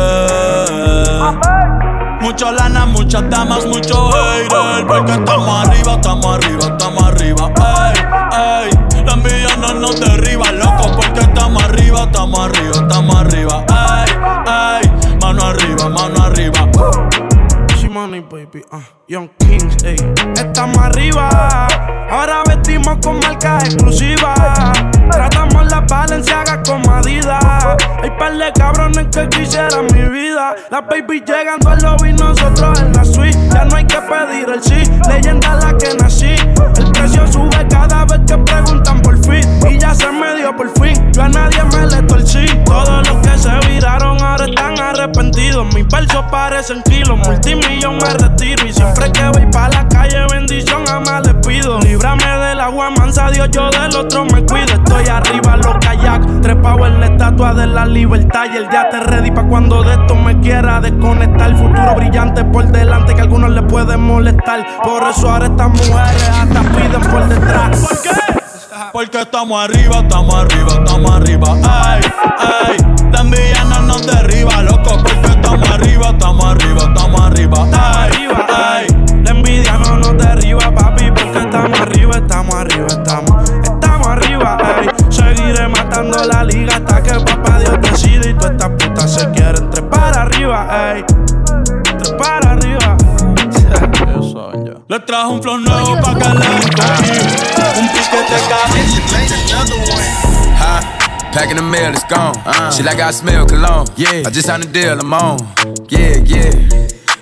Mucha 2.23 2.52
lana, 2.52 2.87
muchas 2.87 3.29
damas, 3.29 3.67
mucho 3.67 4.11
hater. 4.12 4.87
Porque 4.87 5.12
estamos 5.12 5.67
arriba, 5.67 5.93
estamos 5.95 6.26
arriba, 6.26 6.67
estamos 6.67 7.02
arriba. 7.02 7.52
Ey, 7.57 8.71
ey. 8.71 9.05
La 9.05 9.12
envidia 9.14 9.57
no 9.57 9.75
nos 9.75 10.00
derriba, 10.00 10.52
loco. 10.52 10.93
Porque 10.97 11.21
estamos 11.21 11.62
arriba, 11.64 12.05
estamos 12.05 12.38
arriba, 12.38 12.73
estamos 12.75 13.17
arriba. 13.17 13.64
Ey, 13.69 14.83
ey. 14.83 15.17
Mano 15.21 15.43
arriba, 15.45 15.88
mano 15.88 16.23
arriba. 16.25 16.69
Money, 17.93 18.21
baby, 18.21 18.64
uh, 18.73 18.81
Young 19.07 19.29
Kings, 19.38 19.85
ey. 19.85 19.97
Estamos 20.35 20.79
arriba, 20.79 21.29
ahora 22.11 22.43
vestimos 22.49 22.97
con 23.02 23.21
marcas 23.21 23.64
exclusivas. 23.64 24.73
Tratamos 25.11 25.66
la 25.71 25.80
Valenciaga 25.80 26.62
con 26.62 26.88
Adidas. 26.88 27.76
Hay 28.02 28.11
par 28.18 28.37
de 28.37 28.52
cabrones 28.52 29.06
que 29.12 29.28
quisieran 29.28 29.87
mi 29.92 30.09
vida. 30.09 30.54
Las 30.71 30.87
baby 30.87 31.23
llegando 31.26 31.71
al 31.71 31.78
lobby, 31.82 32.12
nosotros 32.12 32.80
en 32.80 32.92
la 32.92 33.04
suite. 33.04 33.38
Ya 33.52 33.64
no 33.64 33.76
hay 33.76 33.85
que 33.85 33.99
pedir 33.99 34.49
el 34.49 34.62
sí, 34.62 34.90
leyenda 35.09 35.54
la 35.54 35.76
que 35.76 35.94
nací. 36.00 36.35
El 36.76 36.92
precio 36.92 37.26
sube 37.26 37.66
cada 37.68 38.04
vez 38.04 38.21
que 38.26 38.38
preguntan 38.38 39.00
por 39.02 39.18
fin. 39.25 39.42
Y 39.71 39.78
ya 39.78 39.94
se 39.94 40.11
me 40.11 40.37
dio 40.37 40.54
por 40.56 40.68
fin, 40.80 41.12
yo 41.12 41.23
a 41.23 41.28
nadie 41.28 41.62
me 41.64 41.87
le 41.87 42.02
torcí. 42.02 42.47
Todos 42.64 43.09
los 43.09 43.16
que 43.18 43.38
se 43.38 43.68
viraron 43.68 44.21
ahora 44.23 44.47
están 44.47 44.78
arrepentidos. 44.78 45.66
Mis 45.75 45.87
versos 45.88 46.25
parecen 46.30 46.82
kilos, 46.82 47.18
multimillón 47.18 47.99
me 47.99 48.11
retiro. 48.14 48.66
Y 48.66 48.73
siempre 48.73 49.11
que 49.12 49.25
voy 49.28 49.47
pa' 49.52 49.68
la 49.68 49.87
calle, 49.88 50.26
bendición 50.30 50.88
a 50.88 51.00
más 51.00 51.26
les 51.26 51.35
pido. 51.47 51.78
Líbrame 51.80 52.25
del 52.25 52.61
agua 52.61 52.90
mansa, 52.90 53.30
Dios, 53.30 53.49
yo 53.52 53.71
del 53.71 53.94
otro 53.97 54.25
me 54.25 54.44
cuido. 54.44 54.91
Estoy 54.92 55.08
arriba, 55.08 55.56
los 55.56 55.75
kayak, 55.80 56.42
trepado 56.42 56.87
en 56.87 57.00
la 57.00 57.06
estatua 57.06 57.54
de 57.54 57.66
la 57.66 57.87
libertad. 57.87 58.44
Y 58.52 58.58
el 58.58 58.68
día 58.68 58.90
te 58.90 59.00
ready 59.00 59.30
pa' 59.30 59.44
cuando 59.44 59.82
de 59.82 59.94
esto 59.94 60.14
me 60.14 60.38
quiera 60.40 60.82
desconectar. 60.82 61.49
El 61.49 61.56
futuro 61.56 61.94
brillante 61.96 62.44
por 62.44 62.66
delante 62.66 63.14
que 63.14 63.20
a 63.20 63.25
algunos 63.25 63.52
les 63.52 63.64
puede 63.64 63.96
molestar. 63.96 64.66
Por 64.84 65.02
eso 65.04 65.30
ahora 65.30 65.46
estas 65.46 65.70
mujeres 65.70 66.28
hasta 66.28 66.61
piden 66.61 67.00
por 67.11 67.26
detrás. 67.26 67.80
¿Por 67.80 68.02
qué? 68.02 68.11
Porque 68.92 69.22
estamos 69.22 69.64
arriba, 69.64 70.00
estamos 70.00 70.34
arriba, 70.34 70.72
estamos 70.72 71.11
arriba. 71.11 71.49
Ay, 71.64 72.00
ay. 72.38 72.76
La 73.12 73.20
envidia 73.20 73.64
no 73.64 73.80
nos 73.80 74.06
derriba, 74.06 74.62
loco. 74.62 74.99
Porque 75.02 75.30
estamos 75.30 75.70
arriba, 75.70 76.08
estamos 76.11 76.44
arriba, 76.44 76.80
estamos 76.82 77.20
arriba. 77.22 77.66
Ay, 77.72 78.11
ay. 78.54 78.87
La 79.25 79.30
envidia 79.30 79.72
no 79.78 79.96
nos 79.96 80.18
derriba, 80.18 80.70
papi. 80.75 81.11
Porque 81.12 81.38
estamos 81.38 81.80
arriba, 81.80 82.16
estamos 82.16 82.54
arriba, 82.54 82.87
estamos. 82.88 83.02
Estamos 83.02 83.12
hasta 86.92 87.02
que 87.02 87.25
papá 87.25 87.58
Dios 87.58 87.78
decide. 87.80 88.30
Y 88.30 88.34
todas 88.34 88.52
estas 88.52 88.70
putas 88.70 89.14
se 89.14 89.30
quieren 89.30 89.70
trepar 89.70 90.18
arriba, 90.18 90.66
ay. 90.70 91.04
Trepar 92.02 92.46
arriba. 92.46 92.96
Le 94.88 95.00
trajo 95.00 95.30
un 95.30 95.42
flow 95.42 95.58
nuevo 95.58 95.96
pa' 96.02 96.14
que 96.14 96.28
le 96.28 96.46
Un 97.80 97.88
piquete 97.88 98.37
Huh? 100.58 100.80
Packing 101.32 101.56
the 101.56 101.62
mail, 101.62 101.92
it's 101.92 102.04
gone. 102.04 102.37
Uh, 102.44 102.70
Shit 102.70 102.84
like 102.84 103.00
I 103.00 103.11
smell 103.11 103.46
cologne. 103.46 103.87
Yeah. 103.96 104.22
I 104.26 104.30
just 104.30 104.46
signed 104.46 104.64
a 104.64 104.66
deal, 104.66 105.00
I'm 105.00 105.14
on. 105.14 105.38
Yeah, 105.88 106.18
yeah. 106.26 107.01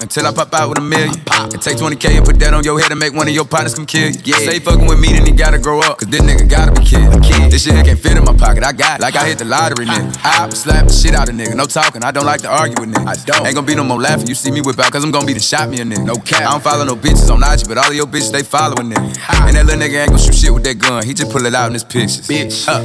until 0.00 0.26
I 0.26 0.32
pop 0.32 0.52
out 0.54 0.68
with 0.68 0.78
a 0.78 0.80
million. 0.80 1.14
Pop. 1.24 1.52
And 1.52 1.60
take 1.60 1.76
20k 1.76 2.16
and 2.16 2.24
put 2.24 2.38
that 2.40 2.54
on 2.54 2.64
your 2.64 2.80
head 2.80 2.90
and 2.90 3.00
make 3.00 3.12
one 3.12 3.28
of 3.28 3.34
your 3.34 3.44
partners 3.44 3.74
come 3.74 3.86
kill 3.86 4.08
you. 4.10 4.20
Yeah. 4.24 4.36
Stay 4.38 4.58
fucking 4.58 4.86
with 4.86 5.00
me, 5.00 5.08
then 5.12 5.26
he 5.26 5.32
gotta 5.32 5.58
grow 5.58 5.80
up. 5.80 5.98
Cause 5.98 6.08
this 6.08 6.20
nigga 6.22 6.48
gotta 6.48 6.72
be 6.72 6.86
killed. 6.86 7.12
This 7.50 7.64
shit 7.64 7.74
can't 7.84 7.98
fit 7.98 8.16
in 8.16 8.24
my 8.24 8.34
pocket. 8.36 8.64
I 8.64 8.72
got 8.72 9.00
it. 9.00 9.02
Like 9.02 9.16
I 9.16 9.26
hit 9.26 9.38
the 9.38 9.44
lottery, 9.44 9.86
nigga. 9.86 10.16
I 10.24 10.48
slap 10.50 10.86
the 10.86 10.92
shit 10.92 11.14
out 11.14 11.28
of 11.28 11.34
nigga. 11.34 11.54
No 11.54 11.66
talking. 11.66 12.02
I 12.04 12.10
don't 12.10 12.26
like 12.26 12.42
to 12.42 12.48
argue 12.48 12.80
with 12.80 12.94
niggas. 12.94 13.06
I 13.08 13.24
don't. 13.24 13.46
Ain't 13.46 13.54
gonna 13.54 13.66
be 13.66 13.74
no 13.74 13.84
more 13.84 14.00
laughing. 14.00 14.26
You 14.26 14.34
see 14.34 14.50
me 14.50 14.60
whip 14.60 14.78
out, 14.78 14.92
cause 14.92 15.04
I'm 15.04 15.10
gonna 15.10 15.26
be 15.26 15.34
the 15.34 15.40
shot 15.40 15.68
me 15.68 15.80
a 15.80 15.84
nigga. 15.84 16.04
No 16.04 16.16
cap. 16.16 16.42
I 16.42 16.52
don't 16.52 16.62
follow 16.62 16.84
no 16.84 16.96
bitches 16.96 17.30
on 17.30 17.42
IG, 17.42 17.68
but 17.68 17.78
all 17.78 17.88
of 17.88 17.94
your 17.94 18.06
bitches, 18.06 18.32
they 18.32 18.42
following 18.42 18.90
nigga. 18.90 19.48
And 19.48 19.56
that 19.56 19.66
little 19.66 19.80
nigga 19.80 20.00
ain't 20.02 20.10
gonna 20.10 20.22
shoot 20.22 20.34
shit 20.34 20.54
with 20.54 20.64
that 20.64 20.78
gun. 20.78 21.04
He 21.04 21.14
just 21.14 21.30
pull 21.30 21.44
it 21.46 21.54
out 21.54 21.66
in 21.68 21.74
his 21.74 21.84
pictures. 21.84 22.26
Bitch. 22.28 22.66
Uh. 22.68 22.82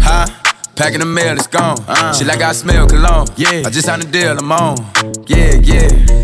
Huh? 0.00 0.26
Packing 0.76 0.98
the 0.98 1.06
mail, 1.06 1.36
it's 1.36 1.46
gone. 1.46 1.78
Uh, 1.86 2.12
Shit 2.12 2.26
like 2.26 2.42
I 2.42 2.50
smell 2.52 2.88
cologne. 2.88 3.28
Yeah. 3.36 3.62
I 3.64 3.70
just 3.70 3.86
signed 3.86 4.02
a 4.02 4.06
deal, 4.06 4.36
I'm 4.36 4.50
on. 4.50 4.76
Yeah, 5.28 5.54
yeah. 5.54 6.23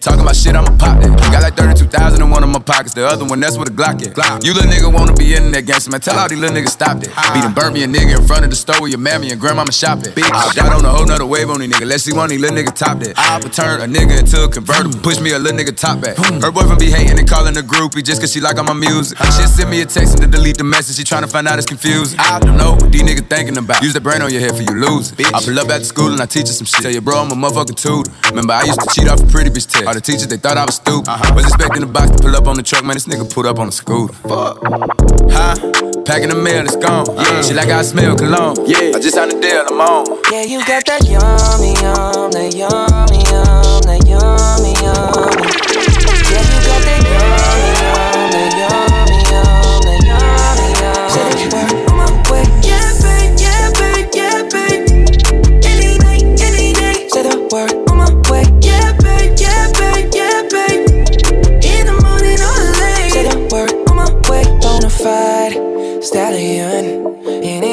Talking 0.00 0.20
about 0.20 0.34
shit, 0.34 0.56
I'ma 0.56 0.72
pop 0.80 0.96
that. 0.96 1.12
Got 1.30 1.42
like 1.42 1.56
32,000 1.60 2.22
in 2.22 2.30
one 2.30 2.42
of 2.42 2.48
my 2.48 2.58
pockets. 2.58 2.94
The 2.94 3.04
other 3.06 3.26
one, 3.26 3.38
that's 3.38 3.56
where 3.58 3.66
the 3.66 3.70
Glock 3.70 4.00
at. 4.00 4.16
Glock. 4.16 4.42
You 4.42 4.54
little 4.54 4.72
nigga 4.72 4.88
wanna 4.90 5.12
be 5.12 5.34
in 5.34 5.52
that 5.52 5.68
gangster, 5.68 5.90
man. 5.90 6.00
Tell 6.00 6.18
all 6.18 6.26
these 6.26 6.40
little 6.40 6.56
niggas 6.56 6.72
stop 6.72 7.04
that. 7.04 7.12
Ah. 7.12 7.36
Beating 7.36 7.52
Burby 7.52 7.84
and 7.84 7.94
nigga 7.94 8.16
in 8.16 8.26
front 8.26 8.44
of 8.44 8.48
the 8.48 8.56
store 8.56 8.80
where 8.80 8.88
your 8.88 8.98
mammy 8.98 9.28
and 9.30 9.38
grandmama 9.38 9.70
shop 9.72 9.98
at. 10.00 10.16
Bitch, 10.16 10.24
I 10.24 10.56
got 10.56 10.72
on 10.72 10.82
a 10.86 10.88
whole 10.88 11.04
nother 11.04 11.26
wave 11.26 11.50
on 11.50 11.60
these 11.60 11.68
nigga. 11.68 11.84
Let's 11.84 12.04
see 12.04 12.14
one 12.16 12.24
of 12.24 12.30
these 12.30 12.40
little 12.40 12.56
niggas 12.56 12.80
top 12.80 12.98
that. 13.00 13.12
Ah. 13.18 13.36
I 13.36 13.44
would 13.44 13.52
turn 13.52 13.84
a 13.84 13.84
nigga 13.84 14.18
into 14.24 14.42
a 14.42 14.48
convertible. 14.48 14.98
Push 15.04 15.20
me 15.20 15.32
a 15.32 15.38
little 15.38 15.52
nigga 15.52 15.76
top 15.76 16.00
back. 16.00 16.16
Her 16.16 16.50
boyfriend 16.50 16.80
be 16.80 16.88
hating 16.90 17.18
and 17.20 17.28
calling 17.28 17.52
a 17.58 17.60
groupie 17.60 18.02
just 18.02 18.24
cause 18.24 18.32
she 18.32 18.40
like 18.40 18.56
all 18.56 18.64
my 18.64 18.72
music. 18.72 19.20
Ah. 19.20 19.28
She 19.36 19.44
send 19.52 19.68
me 19.68 19.82
a 19.82 19.84
text 19.84 20.16
and 20.16 20.24
to 20.24 20.28
delete 20.32 20.56
the 20.56 20.64
message. 20.64 20.96
She 20.96 21.04
tryna 21.04 21.30
find 21.30 21.44
out 21.46 21.60
it's 21.60 21.68
confusing. 21.68 22.18
I 22.18 22.40
don't 22.40 22.56
know 22.56 22.72
what 22.72 22.90
these 22.90 23.04
niggas 23.04 23.28
thinking 23.28 23.58
about. 23.58 23.82
Use 23.82 23.92
the 23.92 24.00
brain 24.00 24.22
on 24.22 24.32
your 24.32 24.40
head 24.40 24.56
for 24.56 24.64
you 24.64 24.80
lose 24.80 25.12
it. 25.12 25.28
I 25.28 25.44
pull 25.44 25.60
up 25.60 25.68
at 25.68 25.84
the 25.84 25.84
school 25.84 26.10
and 26.10 26.22
I 26.22 26.24
teach 26.24 26.48
her 26.48 26.56
some 26.56 26.64
shit. 26.64 26.80
Tell 26.80 26.90
your 26.90 27.04
bro, 27.04 27.20
I'm 27.20 27.30
a 27.32 27.36
motherfucking 27.36 27.76
tutor. 27.76 28.10
Remember, 28.30 28.54
I 28.54 28.64
used 28.64 28.80
to 28.80 28.88
cheat 28.96 29.06
off 29.06 29.20
a 29.20 29.26
pretty 29.26 29.50
bitch 29.50 29.68
test. 29.68 29.89
All 29.90 29.94
the 29.94 30.00
teachers, 30.00 30.28
they 30.28 30.36
thought 30.36 30.56
I 30.56 30.64
was 30.64 30.76
stupid. 30.76 31.08
Uh-huh. 31.08 31.34
Was 31.34 31.46
expecting 31.46 31.80
the 31.80 31.88
box 31.88 32.12
to 32.12 32.18
pull 32.22 32.36
up 32.36 32.46
on 32.46 32.54
the 32.54 32.62
truck, 32.62 32.84
man. 32.84 32.94
This 32.94 33.08
nigga 33.08 33.26
pulled 33.28 33.46
up 33.46 33.58
on 33.58 33.66
the 33.66 33.72
scooter. 33.72 34.14
Fuck. 34.22 34.62
Huh? 35.34 35.56
Packing 36.06 36.28
the 36.28 36.36
mail, 36.38 36.62
it's 36.62 36.76
gone. 36.76 37.06
Yeah. 37.16 37.42
She 37.42 37.54
like 37.54 37.70
I 37.70 37.82
smell 37.82 38.14
cologne. 38.14 38.54
Yeah. 38.70 38.94
I 38.94 39.00
just 39.02 39.16
signed 39.16 39.32
a 39.32 39.40
deal, 39.40 39.66
I'm 39.66 39.80
on. 39.80 40.06
Yeah, 40.30 40.46
you 40.46 40.64
got 40.64 40.86
that 40.86 41.02
yummy, 41.02 41.74
yum, 41.82 42.30
that 42.30 42.54
yummy, 42.54 43.18
yum, 43.34 43.82
that 43.82 44.06
yummy, 44.06 44.78
yummy. 44.78 45.42
Yeah, 46.30 46.38
you 46.38 46.58
got 46.70 46.86
that 46.86 47.02
yummy, 47.10 47.82
yum, 47.82 48.09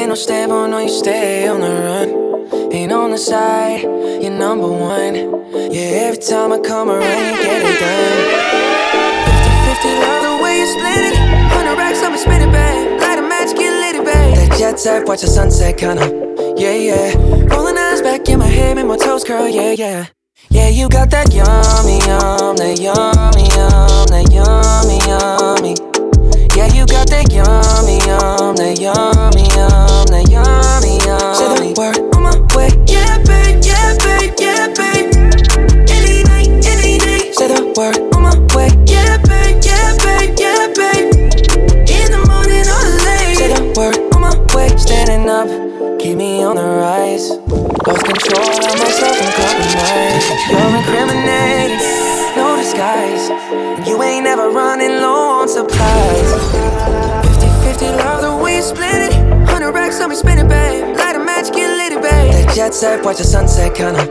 ain't 0.08 0.16
no 0.16 0.22
stable, 0.22 0.54
oh, 0.54 0.66
no, 0.66 0.78
you 0.78 0.88
stay 0.88 1.46
on 1.48 1.60
the 1.60 1.68
run. 1.68 2.72
Ain't 2.72 2.92
on 2.92 3.10
the 3.10 3.18
side, 3.18 3.82
you're 3.82 4.30
number 4.30 4.66
one. 4.66 5.14
Yeah, 5.70 6.08
every 6.08 6.16
time 6.16 6.50
I 6.50 6.58
come 6.60 6.88
around, 6.88 7.24
you 7.28 7.36
get 7.44 7.60
it 7.60 7.76
done. 7.78 8.16
50 9.68 9.84
50, 9.84 9.88
love 10.00 10.22
the 10.24 10.42
way 10.42 10.60
you 10.60 10.66
split 10.66 11.12
it. 11.12 11.16
100 11.52 11.76
racks, 11.76 12.02
I'ma 12.02 12.16
spin 12.16 12.40
it 12.40 12.50
back. 12.50 13.00
Light 13.02 13.18
a 13.18 13.22
match, 13.22 13.54
get 13.54 13.68
lit, 13.68 14.02
babe. 14.02 14.48
That 14.48 14.56
jet 14.58 14.80
set, 14.80 15.06
watch 15.06 15.20
the 15.20 15.26
sunset, 15.26 15.76
kinda. 15.76 16.08
Yeah, 16.56 16.72
yeah. 16.72 17.12
Rolling 17.52 17.76
eyes 17.76 18.00
back 18.00 18.26
in 18.30 18.38
my 18.38 18.46
head, 18.46 18.76
make 18.76 18.86
my 18.86 18.96
toes 18.96 19.24
curl, 19.24 19.46
yeah, 19.46 19.72
yeah. 19.72 20.06
Yeah, 20.48 20.68
you 20.70 20.88
got 20.88 21.10
that 21.10 21.34
yummy, 21.34 21.98
yum, 22.08 22.56
that 22.56 22.80
yummy, 22.80 23.44
yum, 23.52 24.06
that 24.08 24.26
yummy, 24.32 24.98
yummy. 25.04 25.74
Yeah, 26.56 26.72
you 26.72 26.86
got 26.86 27.08
that 27.10 27.30
yummy, 27.30 27.77
babe. 62.80 62.90
That 62.90 62.98
jet 62.98 62.98
set, 62.98 63.04
watch 63.04 63.18
the 63.18 63.24
sunset, 63.24 63.74
kinda. 63.74 64.04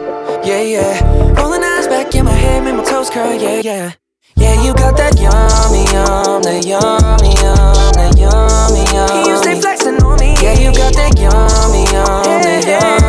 Yeah, 0.43 0.61
yeah. 0.61 1.41
Rolling 1.41 1.63
eyes 1.63 1.87
back 1.87 2.13
in 2.15 2.25
my 2.25 2.31
head, 2.31 2.63
make 2.63 2.75
my 2.75 2.83
toes 2.83 3.09
curl, 3.09 3.33
yeah, 3.33 3.61
yeah. 3.61 3.91
Yeah, 4.35 4.63
you 4.63 4.73
got 4.73 4.95
that 4.97 5.19
yummy, 5.19 5.83
yum, 5.91 6.43
that 6.43 6.65
yummy, 6.65 7.33
yum, 7.41 7.73
that 7.93 8.17
yummy, 8.17 8.83
yum. 8.93 9.25
You 9.25 9.37
stay 9.37 9.59
flexing 9.59 10.03
on 10.03 10.19
me. 10.19 10.35
Yeah, 10.41 10.59
you 10.59 10.71
got 10.71 10.93
that 10.93 11.17
yummy, 11.17 11.83
yum, 11.91 12.41
that 12.43 12.65
yummy, 12.67 13.06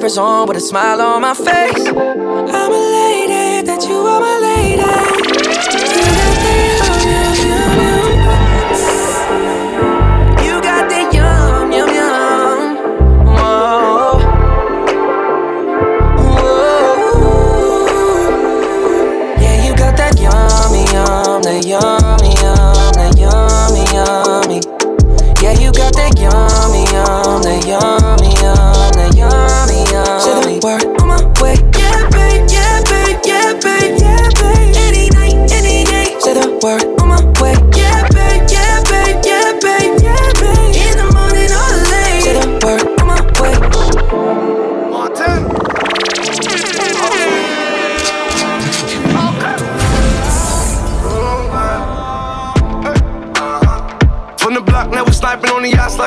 slippers 0.00 0.16
on 0.16 0.48
with 0.48 0.56
a 0.56 0.60
smile 0.60 1.02
on 1.02 1.20
my 1.20 1.34
face. 1.34 2.09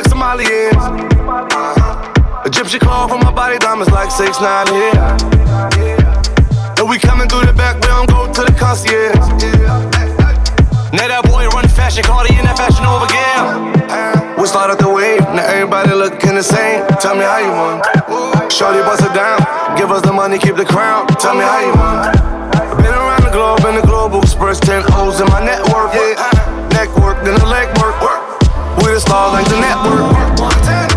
Sniping 0.02 0.22
on 0.22 0.38
the 0.38 0.44
yachts 0.44 0.74
like 0.90 1.54
Somalians. 1.54 2.46
Egyptian 2.46 2.80
call 2.80 3.08
from 3.08 3.20
my 3.20 3.32
body, 3.32 3.58
diamonds 3.58 3.92
like 3.92 4.12
6 4.12 4.40
9 4.42 4.68
here. 4.68 4.92
And 6.78 6.90
we 6.90 6.98
coming 6.98 7.30
through 7.30 7.46
the 7.46 7.54
back, 7.54 7.76
we 7.76 7.88
don't 7.88 8.10
go 8.10 8.32
to 8.32 8.42
the 8.42 8.52
concierge. 8.58 9.16
Now 10.94 11.08
that 11.08 11.24
boy 11.26 11.48
run 11.50 11.68
fashion, 11.68 12.04
the 12.04 12.34
in 12.38 12.46
that 12.46 12.58
fashion 12.58 12.86
over 12.86 13.06
again. 13.06 14.38
We 14.38 14.48
start 14.48 14.72
at 14.72 14.80
the 14.80 14.90
wave, 14.90 15.22
now 15.34 15.46
everybody 15.46 15.94
looking 15.94 16.36
the 16.36 16.44
same. 16.44 16.86
Tell 17.00 17.16
me 17.16 17.24
how 17.24 17.38
you 17.38 17.54
want. 17.54 17.86
Shorty 18.52 18.82
bust 18.82 19.02
it 19.02 19.14
down, 19.14 19.40
give 19.78 19.92
us 19.92 20.02
the 20.02 20.12
money, 20.12 20.38
keep 20.38 20.56
the 20.56 20.66
crown. 20.66 21.08
Tell 21.22 21.34
me 21.34 21.46
how 21.46 21.62
you 21.62 21.74
want. 21.78 22.14
Been 22.78 22.94
around 22.94 23.24
the 23.24 23.32
globe, 23.32 23.64
in 23.66 23.76
the 23.76 23.86
global 23.86 24.22
express, 24.22 24.60
10 24.60 24.84
O's 24.94 25.22
in 25.22 25.28
my 25.28 25.40
network. 25.46 25.94
Yeah, 25.94 26.18
neck 26.74 26.90
work, 26.98 27.24
then 27.24 27.38
the 27.40 27.46
leg 27.46 27.70
work. 27.78 28.13
The 28.94 29.00
stars 29.00 29.34
like 29.34 29.48
the 29.50 29.60
network. 29.60 30.93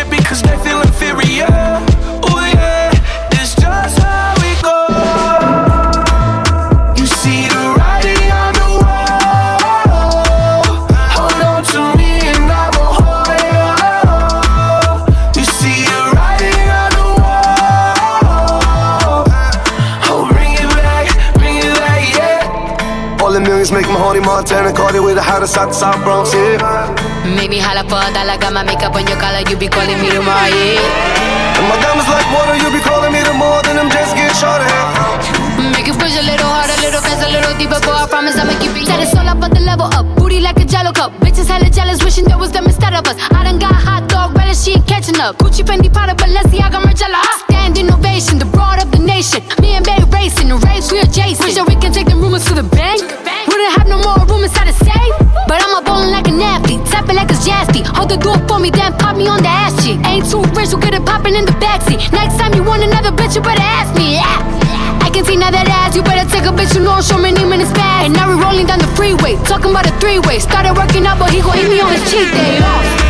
Shit 0.00 0.10
because 0.10 0.42
they 0.42 0.56
feel 0.58 0.80
inferior. 0.80 1.46
Ooh, 1.46 2.44
yeah, 2.54 2.90
it's 3.32 3.54
just 3.54 3.98
how 3.98 4.34
we 4.40 4.54
go. 4.62 4.86
You 6.96 7.06
see 7.06 7.46
the 7.48 7.74
writing 7.76 8.30
on 8.32 8.52
the 8.54 8.68
wall. 8.82 10.64
Hold 11.16 11.42
on 11.42 11.62
to 11.72 11.80
me 11.98 12.10
and 12.32 12.50
I'ma 12.50 12.84
hold 12.98 13.28
you. 15.34 15.40
You 15.40 15.46
see 15.46 15.84
the 15.84 16.00
writing 16.14 16.68
on 16.82 16.90
the 16.98 17.06
wall. 17.20 19.24
Oh, 20.08 20.22
bring 20.32 20.52
it 20.54 20.70
back, 20.76 21.06
bring 21.34 21.56
it 21.56 21.74
back, 21.78 22.02
yeah. 22.16 23.18
All 23.22 23.32
the 23.32 23.40
millions 23.40 23.70
make 23.72 23.86
my 23.86 23.94
Hardy 23.94 24.20
Montana, 24.20 24.72
Cardi 24.72 25.00
with 25.00 25.16
the 25.16 25.22
hottest 25.22 25.56
out 25.56 25.68
the 25.68 25.74
South 25.74 26.02
Bronx, 26.04 26.32
yeah. 26.34 27.09
Make 27.36 27.50
me 27.50 27.58
holla 27.62 27.86
for 27.86 28.02
a 28.02 28.10
dollar, 28.12 28.36
got 28.38 28.52
my 28.52 28.62
makeup 28.62 28.94
on 28.94 29.06
your 29.06 29.18
collar, 29.18 29.46
you 29.48 29.56
be 29.56 29.68
calling 29.68 29.98
me 30.02 30.10
tomorrow, 30.10 30.50
yeah. 30.50 31.58
And 31.58 31.66
my 31.70 31.78
diamonds 31.78 32.10
like 32.10 32.26
water, 32.34 32.58
you 32.58 32.68
be 32.74 32.82
calling 32.82 33.12
me 33.14 33.22
the 33.22 33.32
more 33.32 33.62
than 33.62 33.76
them 33.78 33.88
just 33.88 34.18
get 34.18 34.34
shorter. 34.34 34.66
Make 35.70 35.86
it 35.86 35.94
push 35.94 36.18
a 36.18 36.24
little 36.26 36.50
harder, 36.50 36.74
little 36.82 37.00
fast, 37.00 37.22
a 37.22 37.30
little 37.30 37.54
deeper, 37.54 37.78
boy, 37.86 37.94
I 37.94 38.06
promise 38.10 38.34
I'ma 38.34 38.58
keep 38.58 38.74
it. 38.74 38.86
Said 38.86 39.00
it's 39.00 39.14
all 39.14 39.28
up, 39.30 39.38
but 39.38 39.54
the 39.54 39.60
level 39.62 39.86
up, 39.94 40.04
booty 40.18 40.40
like 40.40 40.58
a 40.58 40.66
jello 40.66 40.90
cup. 40.92 41.12
Bitches 41.22 41.46
hella 41.46 41.70
jealous, 41.70 42.02
wishing 42.02 42.24
there 42.26 42.38
was 42.38 42.50
them 42.50 42.66
instead 42.66 42.94
of 42.94 43.06
us. 43.06 43.14
I 43.30 43.44
done 43.46 43.58
got 43.62 43.74
hot 43.78 44.09
dog, 44.20 44.36
relish, 44.36 44.60
she 44.64 44.72
ain't 44.72 44.86
catching 44.86 45.18
up. 45.20 45.36
Gucci, 45.38 45.62
Fendi, 45.64 45.88
Prada, 45.92 46.14
Balenciaga, 46.14 46.78
Margiela. 46.84 47.20
Stand 47.44 47.78
innovation, 47.78 48.38
the 48.38 48.44
broad 48.46 48.82
of 48.82 48.90
the 48.90 48.98
nation. 48.98 49.40
Me 49.60 49.76
and 49.76 49.84
Bay 49.84 49.98
racing, 50.12 50.48
the 50.48 50.58
race 50.68 50.92
we 50.92 51.00
adjacent. 51.00 51.46
Wish 51.46 51.56
that 51.56 51.66
we 51.66 51.76
can 51.76 51.92
take 51.92 52.08
the 52.08 52.16
rumors 52.16 52.44
to 52.46 52.54
the 52.54 52.66
bank. 52.76 53.00
Wouldn't 53.48 53.72
have 53.78 53.88
no 53.88 53.98
more 54.04 54.20
room 54.28 54.44
inside 54.44 54.68
the 54.68 54.76
safe. 54.76 55.14
But 55.48 55.62
I'm 55.64 55.74
a 55.80 55.82
ballin' 55.82 56.12
like 56.12 56.28
an 56.28 56.40
athlete, 56.40 56.84
tapping 56.86 57.16
like 57.16 57.30
it's 57.30 57.44
Jasty. 57.44 57.82
Hold 57.96 58.10
the 58.10 58.18
door 58.18 58.36
for 58.46 58.58
me, 58.60 58.70
then 58.70 58.92
pop 58.98 59.16
me 59.16 59.26
on 59.26 59.42
the 59.42 59.48
ass 59.48 59.74
cheek. 59.82 59.98
Ain't 60.06 60.28
too 60.28 60.44
rich, 60.54 60.70
we'll 60.72 60.82
get 60.84 60.94
it 60.94 61.04
poppin' 61.04 61.34
in 61.34 61.44
the 61.44 61.56
backseat. 61.56 62.12
Next 62.12 62.36
time 62.36 62.52
you 62.54 62.62
want 62.62 62.84
another 62.84 63.10
bitch, 63.10 63.34
you 63.34 63.42
better 63.42 63.64
ask 63.80 63.94
me. 63.96 64.20
Yeah. 64.20 65.00
I 65.00 65.08
can 65.10 65.24
see 65.24 65.36
now 65.36 65.50
that 65.50 65.66
ass, 65.66 65.96
you 65.96 66.02
better 66.02 66.28
take 66.28 66.44
a 66.44 66.52
bitch, 66.52 66.74
you 66.76 66.82
know 66.84 66.92
I'm 66.92 67.02
sure 67.02 67.18
my 67.18 67.30
name 67.30 67.52
in. 67.52 67.60
And 67.60 68.14
now 68.14 68.28
we 68.30 68.40
rolling 68.40 68.66
down 68.66 68.78
the 68.78 68.90
freeway, 68.96 69.36
talking 69.44 69.72
about 69.72 69.86
a 69.88 69.92
three-way. 70.00 70.38
Started 70.38 70.76
working 70.76 71.04
out, 71.06 71.18
but 71.18 71.30
he 71.32 71.40
gon' 71.40 71.56
hit 71.56 71.68
me 71.68 71.80
on 71.80 71.92
his 71.92 72.04
cheat 72.10 72.30
day. 72.32 72.60
You 72.60 73.09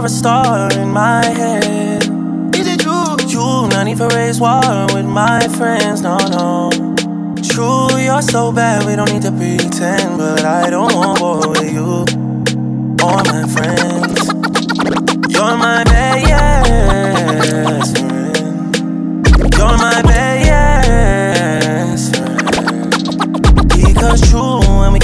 You're 0.00 0.04
a 0.04 0.08
star 0.08 0.72
in 0.72 0.90
my 0.90 1.24
head. 1.24 2.02
Is 2.54 2.66
it 2.66 2.80
true? 2.80 3.16
You 3.28 3.68
not 3.68 3.96
for 3.96 4.08
raise 4.16 4.40
war 4.40 4.86
with 4.94 5.04
my 5.04 5.40
friends, 5.48 6.00
no, 6.02 6.16
no. 6.16 6.70
True, 7.42 7.98
you're 7.98 8.22
so 8.22 8.52
bad, 8.52 8.86
we 8.86 8.96
don't 8.96 9.12
need 9.12 9.22
to 9.22 9.32
pretend. 9.32 10.18
But 10.18 10.44
I 10.44 10.70
don't 10.70 10.94
want 10.94 11.20
war 11.20 11.48
with 11.48 11.72
you 11.72 12.04
or 13.04 13.22
my 13.24 13.46
friends. 13.54 14.28
You're 15.32 15.56
my 15.56 15.84
best 15.84 16.49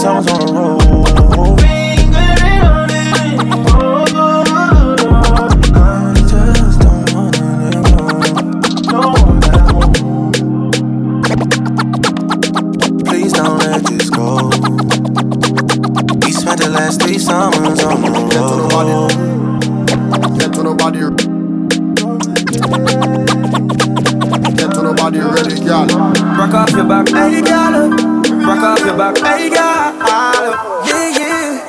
We 0.00 0.06
spent 16.32 16.60
the 16.60 16.70
last 16.72 17.02
three 17.02 17.18
summers 17.18 17.84
on 17.84 18.00
the 18.00 18.10
road. 18.72 19.10
Get 20.38 20.52
to 20.54 20.62
nobody. 20.62 21.00
Get 24.56 24.70
to 24.72 24.82
nobody 24.82 25.18
ready, 25.18 25.60
girl. 25.62 25.86
Rock 26.38 26.54
off 26.54 26.70
your 26.70 26.84
back, 26.84 27.08
hey 27.10 27.42
girl. 27.42 27.99
Rock 28.60 28.76
off 28.76 28.84
your 28.84 28.92
back, 28.92 29.16
hey 29.16 29.48
girl. 29.48 29.96
Yeah, 30.84 31.08
yeah. 31.16 31.64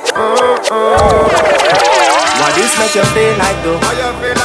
What 2.36 2.52
this 2.52 2.76
make 2.76 2.92
you 2.92 3.04
feel 3.16 3.32
like 3.40 3.56
though? 3.64 3.80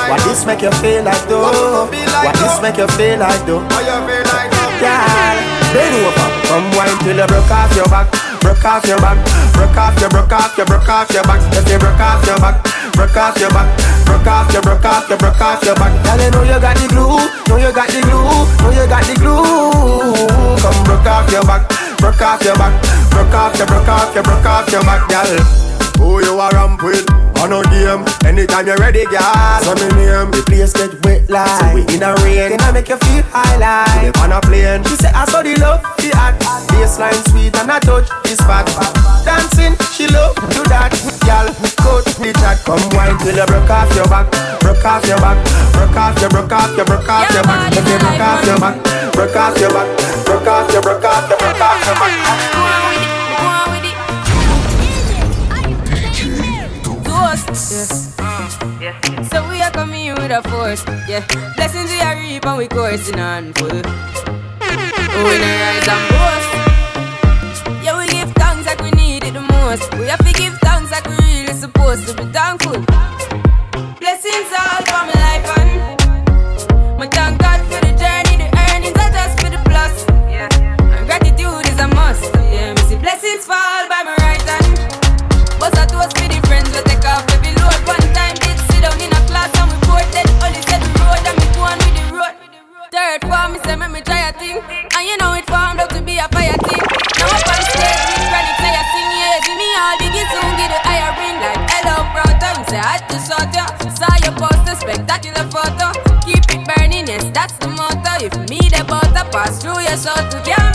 What 0.08 0.24
this 0.24 0.46
make 0.48 0.62
you 0.64 0.72
feel 0.80 1.04
like 1.04 1.28
though? 1.28 1.44
What 1.44 2.36
this 2.40 2.56
make 2.64 2.78
you 2.80 2.88
feel 2.96 3.20
like 3.20 3.44
though? 3.44 3.68
Girl, 3.68 5.36
bend 5.76 5.92
over, 6.00 6.28
come 6.48 6.72
wine 6.72 6.96
till 7.04 7.20
you 7.20 7.28
broke 7.28 7.52
off 7.52 7.76
your 7.76 7.84
back, 7.92 8.08
broke 8.40 8.64
off 8.64 8.88
your 8.88 8.96
back, 9.04 9.20
broke 9.52 9.76
off 9.76 10.00
your, 10.00 10.08
broke 10.08 10.32
off 10.32 10.56
your, 10.56 10.66
broke 10.68 10.88
off 10.88 11.12
your 11.12 11.24
back. 11.28 11.44
If 11.52 11.68
you 11.68 11.78
broke 11.84 12.00
off 12.00 12.24
your 12.24 12.40
back, 12.40 12.64
broke 12.96 13.18
off 13.18 13.36
your 13.36 13.52
back, 13.52 13.68
broke 14.08 14.28
off 14.28 14.54
your, 14.54 14.62
broke 14.62 14.86
off 14.86 15.10
your, 15.10 15.18
broke 15.20 15.42
off 15.42 15.64
your 15.68 15.76
back. 15.76 15.92
Girl, 16.00 16.16
you 16.24 16.32
know 16.32 16.44
you 16.48 16.60
got 16.64 16.80
the 16.80 16.88
glue, 16.88 17.28
know 17.52 17.60
you 17.60 17.76
got 17.76 17.92
the 17.92 18.00
glue, 18.08 18.24
know 18.64 18.72
you 18.72 18.88
got 18.88 19.04
the 19.04 19.20
glue. 19.20 20.16
Come 20.64 20.80
broke 20.88 21.12
off 21.12 21.28
your 21.28 21.44
back, 21.44 21.68
broke 21.98 22.22
off 22.22 22.44
your 22.44 22.56
back, 22.56 22.82
broke 23.12 23.34
off 23.34 23.58
your, 23.58 23.68
broke 23.68 23.88
off 23.88 24.14
your, 24.14 24.24
broke 24.24 24.46
off 24.46 24.72
your 24.72 24.82
back, 24.82 25.08
girl. 25.10 25.38
Who 25.98 26.24
you 26.24 26.40
are 26.40 26.52
ramp 26.52 26.84
with? 26.84 27.27
On 27.38 27.54
a 27.54 27.62
game, 27.70 28.04
anytime 28.26 28.66
you're 28.66 28.78
ready, 28.78 29.06
girl. 29.06 29.22
So 29.62 29.76
me 29.76 29.88
name, 29.94 30.32
The 30.32 30.42
place 30.46 30.74
get 30.74 30.94
wet 31.06 31.30
like. 31.30 31.48
So 31.48 31.76
we 31.76 31.82
in 31.94 32.02
a 32.02 32.16
rain. 32.26 32.58
Can 32.58 32.62
I 32.62 32.72
make 32.72 32.90
you 32.90 32.98
feel 32.98 33.24
high 33.30 33.58
like? 33.58 34.02
Live 34.02 34.18
on 34.24 34.32
a 34.32 34.42
plane. 34.42 34.84
She 34.86 34.96
said 34.98 35.14
I 35.14 35.26
saw 35.26 35.44
the 35.44 35.54
love, 35.62 35.82
the 36.02 36.10
act 36.18 36.42
Baseline 36.74 37.18
sweet 37.30 37.56
and 37.58 37.72
I 37.72 37.80
touch 37.80 38.08
this 38.24 38.38
fat 38.46 38.66
Dancing, 39.26 39.76
she 39.94 40.08
love 40.08 40.36
do 40.54 40.64
that. 40.70 40.94
Girl, 41.26 41.48
coach 41.82 42.06
the 42.18 42.32
chat. 42.38 42.64
Come 42.66 42.82
wine 42.94 43.18
till 43.20 43.36
you 43.36 43.46
broke 43.46 43.70
off 43.70 43.90
your 43.96 44.08
back. 44.08 44.30
Broke 44.62 44.86
off 44.86 45.06
your 45.06 45.18
back. 45.18 45.38
Broke 45.74 45.98
off 45.98 46.22
your, 46.22 46.30
broke 46.30 46.52
off 46.52 46.78
your, 46.78 46.86
broke 46.86 47.10
off 47.10 47.30
your 47.34 47.44
back. 47.44 47.74
If 47.74 47.86
broke 47.86 48.22
off 48.22 48.46
your 48.46 48.60
back. 48.60 48.76
Broke 49.14 49.36
off 49.36 49.60
your 49.60 49.70
back. 49.74 49.88
Broke 50.26 50.48
off 50.48 50.72
your, 50.72 50.82
broke 50.82 51.04
off 51.04 51.30
your, 51.30 51.38
broke 51.38 51.62
off 51.62 51.86
your 51.86 51.96
back 51.96 52.57
Ghost. 57.58 58.16
Mm. 58.18 58.82
Yeah. 58.82 59.24
So 59.34 59.50
we 59.50 59.60
are 59.64 59.72
coming 59.72 60.04
here 60.04 60.14
with 60.14 60.30
a 60.30 60.44
force. 60.48 60.86
Yeah. 61.10 61.26
Blessings 61.56 61.90
we 61.90 62.00
are 62.02 62.16
reap 62.16 62.46
and 62.46 62.58
we 62.60 62.68
coursing 62.68 63.20
on 63.20 63.52
full. 63.54 63.70
We 63.70 65.34
rise 65.42 65.88
and 65.90 66.06
boast. 66.14 66.50
Yeah, 67.84 67.98
we 67.98 68.06
give 68.14 68.32
thanks 68.34 68.68
like 68.68 68.80
we 68.84 68.92
need 68.92 69.24
it 69.24 69.34
the 69.34 69.42
most. 69.42 69.92
We 69.98 70.06
have 70.06 70.24
to 70.24 70.34
give 70.34 70.54
thanks 70.60 70.92
like 70.92 71.08
we 71.10 71.18
really 71.18 71.54
supposed 71.54 72.08
to 72.08 72.14
be 72.14 72.26
thankful. 72.32 72.78
Blessings 74.02 74.54
all 74.54 74.82
for 74.86 75.02
my 75.10 75.18
life 75.26 75.46
and 75.58 77.00
my 77.00 77.08
thank 77.08 77.42
God 77.42 77.60
for 77.66 77.82
the 77.82 77.94
journey. 77.98 78.38
The 78.38 78.48
earnings 78.70 78.98
are 79.02 79.12
just 79.18 79.42
for 79.42 79.50
the 79.50 79.62
plus. 79.66 80.06
Yeah. 80.30 80.48
And 80.94 81.08
gratitude 81.08 81.66
is 81.74 81.80
a 81.80 81.88
must. 81.88 82.32
Yeah, 82.36 82.74
me 82.76 82.82
see 82.84 82.98
blessings 82.98 83.46
fall 83.46 83.77
Third 92.98 93.30
form, 93.30 93.54
me 93.54 93.60
say 93.62 93.76
make 93.76 93.92
me 93.92 94.02
try 94.02 94.26
a 94.28 94.34
thing, 94.34 94.58
and 94.58 95.06
you 95.06 95.18
know 95.22 95.38
it 95.38 95.46
formed 95.46 95.78
out 95.78 95.94
to 95.94 96.02
be 96.02 96.18
a 96.18 96.26
fire 96.34 96.58
team. 96.66 96.82
Now 97.22 97.30
up 97.30 97.46
on 97.46 97.62
stage 97.70 98.02
with 98.10 98.26
chronic 98.26 98.58
say 98.58 98.74
I 98.74 98.84
sing 98.90 99.12
yeah, 99.22 99.38
give 99.46 99.54
me 99.54 99.70
all 99.78 99.96
the 100.02 100.08
soon 100.34 100.50
get 100.58 100.70
the 100.74 100.80
higher 100.82 101.14
ring 101.14 101.38
like 101.38 101.62
hello 101.78 102.10
brother. 102.10 102.58
Me 102.58 102.66
say 102.66 102.82
I 102.82 102.98
just 103.06 103.30
shot 103.30 103.54
ya, 103.54 103.70
saw 103.94 104.10
your 104.26 104.34
poster 104.42 104.74
spectacular 104.74 105.46
photo. 105.54 105.94
Keep 106.26 106.50
it 106.50 106.66
burning, 106.66 107.06
yes 107.06 107.30
that's 107.38 107.54
the 107.62 107.68
motto. 107.68 108.18
If 108.18 108.34
me 108.50 108.66
the 108.66 108.84
butter 108.90 109.30
pass 109.30 109.62
through 109.62 109.78
your 109.78 109.98
soul 109.98 110.18
to 110.18 110.42
can't 110.42 110.67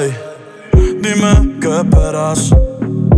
Dime 0.00 1.58
qué 1.60 1.76
esperas. 1.80 2.50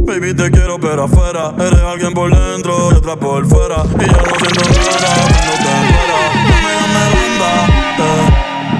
Baby, 0.05 0.35
te 0.35 0.51
quiero 0.51 0.81
pero 0.81 1.05
afuera. 1.05 1.53
Eres 1.59 1.81
alguien 1.81 2.13
por 2.13 2.35
dentro 2.37 2.91
y 2.91 2.95
otra 2.97 3.15
por 3.15 3.47
fuera. 3.47 3.85
Y 4.01 4.05
yo 4.05 4.13
no 4.13 4.35
siento 4.39 4.65
nada 4.69 5.15
cuando 5.31 5.53
te 5.53 5.73
fuera 5.93 6.19
No 6.49 6.55
me 6.63 6.71
llames 6.75 7.39
banda 7.39 7.51
eh. 7.99 8.33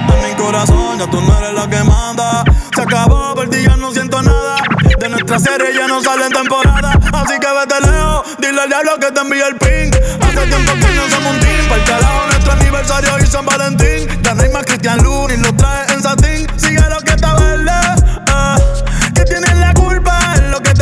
En 0.09 0.29
mi 0.29 0.35
corazón 0.35 0.99
ya 0.99 1.09
tú 1.09 1.21
no 1.21 1.37
eres 1.37 1.53
la 1.53 1.69
que 1.69 1.83
manda. 1.83 2.43
Se 2.75 2.81
acabó, 2.81 3.35
por 3.35 3.49
ti 3.49 3.63
ya 3.63 3.77
no 3.77 3.91
siento 3.93 4.21
nada. 4.21 4.57
De 4.99 5.09
nuestra 5.09 5.39
serie 5.39 5.73
ya 5.73 5.87
no 5.87 6.01
sale 6.01 6.25
en 6.27 6.31
temporada 6.31 6.91
Así 7.13 7.33
que 7.39 7.47
vete 7.47 7.91
lejos, 7.91 8.37
dile 8.39 8.61
al 8.61 8.69
diablo 8.69 8.91
que 8.99 9.11
te 9.11 9.19
envíe 9.21 9.41
el 9.41 9.55
ping. 9.57 9.91
Hace 10.21 10.47
tiempo 10.47 10.73
que 10.73 10.93
no 10.93 11.09
somos 11.09 11.33
un 11.33 11.39
team. 11.39 11.67
Para 11.69 11.81
el 11.81 11.87
carajo 11.87 12.25
nuestro 12.27 12.51
aniversario 12.51 13.19
y 13.19 13.25
San 13.25 13.45
Valentín. 13.45 14.07
Ya 14.23 14.33
no 14.33 14.43
hay 14.43 14.49
más 14.49 14.65
Cristian 14.65 15.01
Luna 15.03 15.33
y 15.33 15.37
lo 15.37 15.53
trae 15.55 15.93
en 15.93 16.01
satín. 16.01 16.47
Sigue 16.57 16.81
lo 16.89 16.99
que 16.99 17.12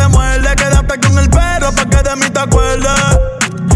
te 0.02 0.08
muerde 0.08 0.56
Quédate 0.56 1.00
con 1.00 1.18
el 1.18 1.30
perro 1.30 1.72
pa' 1.72 1.86
que 1.86 2.10
de 2.10 2.16
mí 2.16 2.30
te 2.30 2.40
acuerdes 2.40 3.20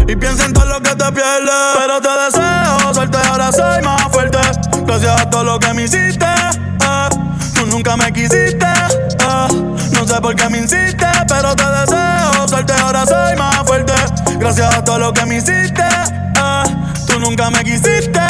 Y 0.08 0.16
piensa 0.16 0.44
en 0.44 0.52
todo 0.52 0.66
lo 0.66 0.80
que 0.80 0.94
te 0.94 1.12
pierdes 1.12 1.66
Pero 1.78 2.00
te 2.00 2.08
deseo 2.08 2.94
suerte, 2.94 3.18
ahora 3.28 3.52
soy 3.52 3.82
más 3.82 4.02
fuerte 4.10 4.38
Gracias 4.86 5.20
a 5.20 5.30
todo 5.30 5.44
lo 5.44 5.58
que 5.58 5.72
me 5.74 5.84
hiciste 5.84 6.24
eh. 6.24 7.08
Tú 7.54 7.66
nunca 7.66 7.96
me 7.96 8.12
quisiste 8.12 8.66
eh. 8.66 9.48
No 9.92 10.06
sé 10.06 10.20
por 10.20 10.34
qué 10.34 10.48
me 10.48 10.58
insiste 10.58 11.06
Pero 11.28 11.54
te 11.54 11.64
deseo 11.64 12.48
suerte, 12.48 12.72
ahora 12.72 13.06
soy 13.06 13.36
más 13.36 13.56
fuerte 13.64 13.94
Gracias 14.38 14.74
a 14.74 14.84
todo 14.84 14.98
lo 14.98 15.12
que 15.12 15.26
me 15.26 15.36
hiciste 15.36 15.82
eh. 15.82 16.86
Tú 17.06 17.20
nunca 17.20 17.50
me 17.50 17.64
quisiste. 17.64 18.20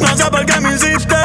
No 0.00 0.16
sé 0.16 0.30
por 0.30 0.46
qué 0.46 0.60
me 0.60 0.72
insiste 0.72 1.16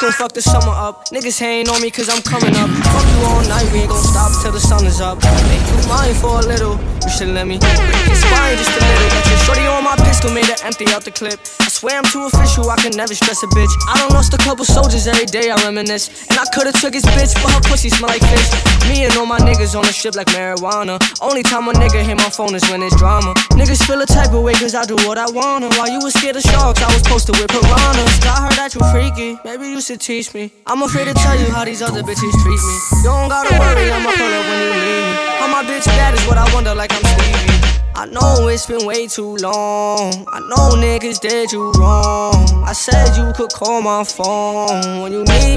gon' 0.00 0.12
fuck 0.12 0.32
the 0.32 0.40
summer 0.40 0.72
up. 0.72 1.04
Niggas 1.12 1.38
hating 1.38 1.68
on 1.68 1.82
me 1.82 1.90
cause 1.90 2.08
I'm 2.08 2.22
coming 2.24 2.56
up. 2.56 2.72
Fuck 2.88 3.04
you 3.04 3.20
all 3.28 3.44
night, 3.52 3.68
we 3.70 3.84
ain't 3.84 3.92
gon' 3.92 4.02
stop 4.02 4.32
till 4.40 4.50
the 4.50 4.58
sun 4.58 4.86
is 4.86 5.00
up. 5.00 5.20
Make 5.20 5.60
you 5.60 5.76
mine 5.92 6.16
for 6.16 6.40
a 6.40 6.44
little. 6.48 6.80
You 7.04 7.10
should 7.12 7.28
let 7.36 7.46
me 7.46 7.58
get 7.60 7.76
spine 8.16 8.56
just 8.56 8.72
a 8.72 8.80
little. 8.80 9.08
Got 9.12 9.26
your 9.28 9.40
shorty 9.44 9.66
on 9.68 9.84
my 9.84 9.96
pistol, 10.00 10.32
made 10.32 10.48
her 10.48 10.56
empty 10.64 10.88
out 10.96 11.04
the 11.04 11.12
clip. 11.12 11.36
I 11.60 11.68
swear 11.68 12.00
I'm 12.00 12.08
too 12.08 12.24
official, 12.24 12.70
I 12.70 12.76
can 12.80 12.96
never 12.96 13.14
stress 13.14 13.42
a 13.42 13.48
bitch. 13.52 13.72
I 13.88 14.00
don't 14.00 14.12
lost 14.16 14.32
a 14.32 14.38
couple 14.38 14.64
soldiers 14.64 15.06
every 15.06 15.26
day, 15.26 15.50
I 15.50 15.56
reminisce. 15.68 16.08
And 16.32 16.38
I 16.38 16.44
could've 16.48 16.80
took 16.80 16.94
his 16.94 17.04
bitch, 17.12 17.36
but 17.44 17.52
her 17.52 17.60
pussy 17.68 17.90
smell 17.90 18.08
like 18.08 18.24
fish. 18.24 18.48
Me 18.88 19.04
and 19.04 19.12
all 19.16 19.26
my 19.26 19.38
niggas 19.38 19.76
on 19.76 19.84
the 19.84 19.92
ship 19.92 20.16
like 20.16 20.28
marijuana. 20.28 20.96
Only 21.20 21.42
time 21.42 21.68
a 21.68 21.72
nigga 21.72 22.00
hit 22.00 22.16
my 22.16 22.30
phone 22.32 22.54
is 22.54 22.64
when 22.70 22.82
it's 22.82 22.96
drama. 22.96 23.34
Niggas 23.52 23.84
feel 23.84 24.00
a 24.00 24.06
type 24.06 24.32
of 24.32 24.42
way 24.42 24.54
cause 24.54 24.74
I 24.74 24.84
do 24.84 24.96
what 25.04 25.18
I 25.18 25.28
wanna. 25.28 25.68
While 25.76 25.88
you 25.88 26.00
was 26.00 26.14
scared 26.14 26.36
of 26.36 26.42
sharks, 26.42 26.80
I 26.80 26.88
was 26.92 27.02
posted 27.02 27.36
with 27.36 27.48
piranhas. 27.48 28.24
I 28.24 28.48
heard 28.48 28.56
that 28.56 28.72
you 28.74 28.80
freaky, 28.92 29.38
maybe 29.44 29.68
you 29.68 29.80
should 29.90 30.00
teach 30.00 30.32
me. 30.34 30.52
I'm 30.68 30.82
afraid 30.82 31.08
to 31.08 31.14
tell 31.14 31.36
you 31.36 31.50
how 31.50 31.64
these 31.64 31.82
other 31.82 32.02
bitches 32.02 32.34
treat 32.42 32.60
me. 32.62 32.76
You 32.98 33.10
don't 33.10 33.28
gotta 33.28 33.58
worry, 33.58 33.90
I'ma 33.90 34.10
pull 34.14 34.34
up 34.38 34.46
when 34.46 34.58
you 34.62 34.70
need 34.70 35.02
me. 35.02 35.18
How 35.40 35.48
my 35.50 35.64
bitch 35.64 35.86
bad 35.86 36.14
is 36.14 36.24
what 36.28 36.38
I 36.38 36.46
wonder, 36.54 36.72
like 36.76 36.92
I'm 36.92 37.02
Stevie. 37.02 37.58
I 37.96 38.06
know 38.06 38.46
it's 38.46 38.66
been 38.66 38.86
way 38.86 39.08
too 39.08 39.34
long. 39.38 40.12
I 40.32 40.38
know 40.46 40.78
niggas 40.78 41.18
did 41.18 41.50
you 41.50 41.72
wrong. 41.72 42.62
I 42.64 42.72
said 42.72 43.16
you 43.16 43.32
could 43.34 43.52
call 43.52 43.82
my 43.82 44.04
phone 44.04 45.02
when 45.02 45.10
you 45.10 45.24
need 45.24 45.49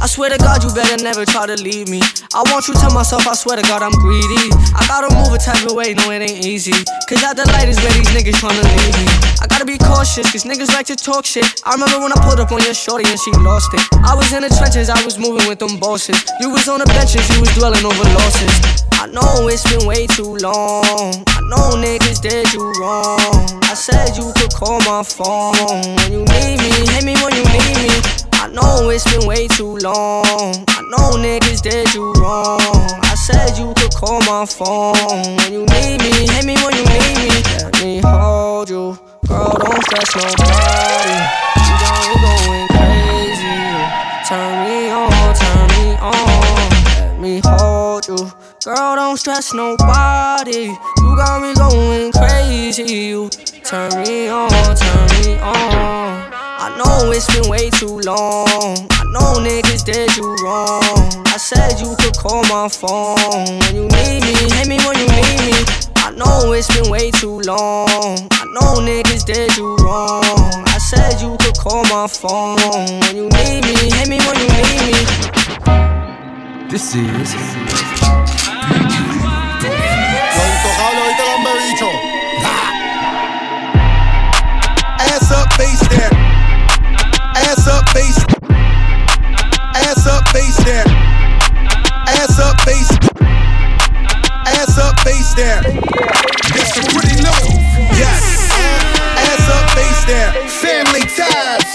I 0.00 0.06
swear 0.06 0.30
to 0.30 0.38
God, 0.38 0.62
you 0.62 0.70
better 0.70 1.02
never 1.02 1.26
try 1.26 1.46
to 1.46 1.58
leave 1.58 1.88
me. 1.88 1.98
I 2.30 2.46
want 2.54 2.68
you 2.70 2.74
to 2.74 2.88
myself, 2.94 3.26
I 3.26 3.34
swear 3.34 3.58
to 3.58 3.66
God, 3.66 3.82
I'm 3.82 3.90
greedy. 3.98 4.46
I 4.78 4.86
gotta 4.86 5.10
move 5.10 5.34
a 5.34 5.38
type 5.42 5.66
of 5.66 5.74
way, 5.74 5.92
no, 5.92 6.14
it 6.14 6.22
ain't 6.22 6.46
easy. 6.46 6.76
Cause 7.10 7.18
at 7.26 7.34
the 7.34 7.42
light 7.50 7.66
is 7.66 7.82
where 7.82 7.90
these 7.90 8.06
niggas 8.14 8.38
tryna 8.38 8.62
leave 8.62 8.94
me. 8.94 9.06
I 9.42 9.50
gotta 9.50 9.66
be 9.66 9.76
cautious, 9.76 10.30
cause 10.30 10.46
niggas 10.46 10.70
like 10.70 10.86
to 10.86 10.96
talk 10.96 11.26
shit. 11.26 11.62
I 11.66 11.74
remember 11.74 11.98
when 11.98 12.14
I 12.14 12.18
pulled 12.22 12.38
up 12.38 12.52
on 12.54 12.62
your 12.62 12.74
shorty 12.78 13.10
and 13.10 13.18
she 13.18 13.34
lost 13.42 13.74
it. 13.74 13.82
I 14.06 14.14
was 14.14 14.30
in 14.32 14.46
the 14.46 14.54
trenches, 14.54 14.86
I 14.86 15.02
was 15.02 15.18
moving 15.18 15.48
with 15.50 15.58
them 15.58 15.82
bosses. 15.82 16.22
You 16.38 16.50
was 16.50 16.68
on 16.70 16.78
the 16.78 16.86
benches, 16.94 17.26
you 17.34 17.42
was 17.42 17.50
dwelling 17.58 17.82
over 17.82 18.06
losses. 18.22 18.86
I 19.02 19.10
know 19.10 19.50
it's 19.50 19.66
been 19.66 19.82
way 19.82 20.06
too 20.06 20.38
long. 20.38 21.26
I 21.26 21.42
know 21.50 21.74
niggas 21.74 22.22
did 22.22 22.46
you 22.54 22.62
wrong. 22.78 23.50
I 23.66 23.74
said 23.74 24.14
you 24.14 24.30
could 24.38 24.54
call 24.54 24.78
my 24.86 25.02
phone 25.02 25.58
when 25.98 26.12
you 26.14 26.22
need 26.22 26.62
me. 26.62 26.70
Hit 26.94 27.02
me 27.02 27.18
when 27.18 27.34
you 27.34 27.42
need 27.50 27.78
me. 27.82 28.27
I 28.40 28.46
know 28.46 28.88
it's 28.90 29.04
been 29.10 29.26
way 29.26 29.48
too 29.48 29.76
long. 29.78 30.64
I 30.68 30.80
know 30.90 31.18
niggas 31.18 31.60
did 31.60 31.92
you 31.92 32.12
wrong. 32.14 32.60
I 33.02 33.14
said 33.16 33.58
you 33.58 33.74
could 33.74 33.92
call 33.94 34.20
my 34.20 34.46
phone 34.46 34.94
when 35.36 35.52
you 35.52 35.66
need 35.66 35.98
me. 35.98 36.12
Hit 36.30 36.44
me 36.44 36.54
when 36.62 36.74
you 36.76 36.84
need 36.86 37.18
me. 37.18 37.42
Let 37.58 37.82
me 37.82 38.00
hold 38.00 38.70
you. 38.70 38.96
Girl, 39.26 39.52
don't 39.58 39.82
stress 39.82 40.14
nobody. 40.14 41.18
You 41.66 41.74
got 41.82 41.98
me 42.06 42.14
going 42.22 42.68
crazy. 42.70 43.58
Turn 44.28 44.54
me 44.64 44.88
on, 44.90 45.34
turn 45.34 45.66
me 45.74 45.96
on. 45.98 46.70
Let 47.10 47.20
me 47.20 47.40
hold 47.44 48.06
you. 48.06 48.32
Girl, 48.64 48.94
don't 48.94 49.16
stress 49.16 49.52
nobody. 49.52 50.76
You 51.02 51.16
got 51.16 51.42
me 51.42 51.54
going 51.54 52.12
crazy. 52.12 52.84
You 52.84 53.30
turn 53.64 53.90
me 54.02 54.28
on, 54.28 54.48
turn 54.76 55.06
me 55.24 55.38
on. 55.40 56.37
I 56.78 56.84
know 56.84 57.10
it's 57.10 57.26
been 57.34 57.50
way 57.50 57.70
too 57.70 57.98
long. 58.06 58.46
I 58.46 59.02
know 59.10 59.42
niggas 59.42 59.84
did 59.84 60.16
you 60.16 60.36
wrong. 60.44 60.80
I 61.26 61.36
said 61.36 61.80
you 61.80 61.96
could 61.98 62.16
call 62.16 62.44
my 62.44 62.68
phone 62.68 63.58
when 63.58 63.74
you 63.74 63.88
need 63.88 64.22
me. 64.22 64.34
Hit 64.54 64.68
me 64.68 64.78
when 64.86 64.96
you 64.96 65.08
need 65.10 65.40
me. 65.42 65.58
I 65.96 66.12
know 66.14 66.52
it's 66.52 66.72
been 66.72 66.88
way 66.88 67.10
too 67.10 67.40
long. 67.40 67.88
I 68.30 68.44
know 68.54 68.78
niggas 68.78 69.24
did 69.24 69.56
you 69.56 69.74
wrong. 69.78 70.22
I 70.22 70.78
said 70.78 71.20
you 71.20 71.36
could 71.40 71.58
call 71.58 71.82
my 71.90 72.06
phone 72.06 72.60
when 73.00 73.16
you 73.16 73.28
need 73.28 73.64
me. 73.64 73.74
Hit 73.98 74.08
me 74.08 74.18
when 74.22 74.38
you 74.38 74.46
need 74.46 74.82
me. 74.86 75.02
This 76.70 76.94
is. 76.94 77.34
Face 90.48 90.64
there. 90.64 90.84
Ass 92.06 92.38
up, 92.38 92.60
face. 92.62 92.90
Ass 94.46 94.78
up, 94.78 94.98
face 95.00 95.34
there. 95.34 95.60
Yes, 96.54 96.76
you 96.76 96.82
pretty 96.96 97.20
know. 97.22 97.40
Yes. 97.92 98.48
Ass 99.28 99.48
up, 99.48 99.70
face 99.76 100.04
there. 100.06 100.32
Family 100.48 101.02
ties. 101.16 101.68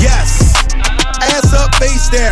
Yes. 0.00 0.54
Ass 1.22 1.52
up, 1.54 1.74
face 1.76 2.08
there. 2.10 2.30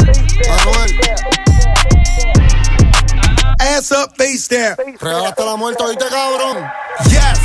Ass 3.60 3.92
up, 3.92 4.16
face 4.16 4.48
there. 4.48 4.76
Regalaste 4.76 5.44
la 5.44 5.56
muerte, 5.56 5.82
oíste, 5.82 6.06
cabrón. 6.08 6.70
Yes. 7.10 7.38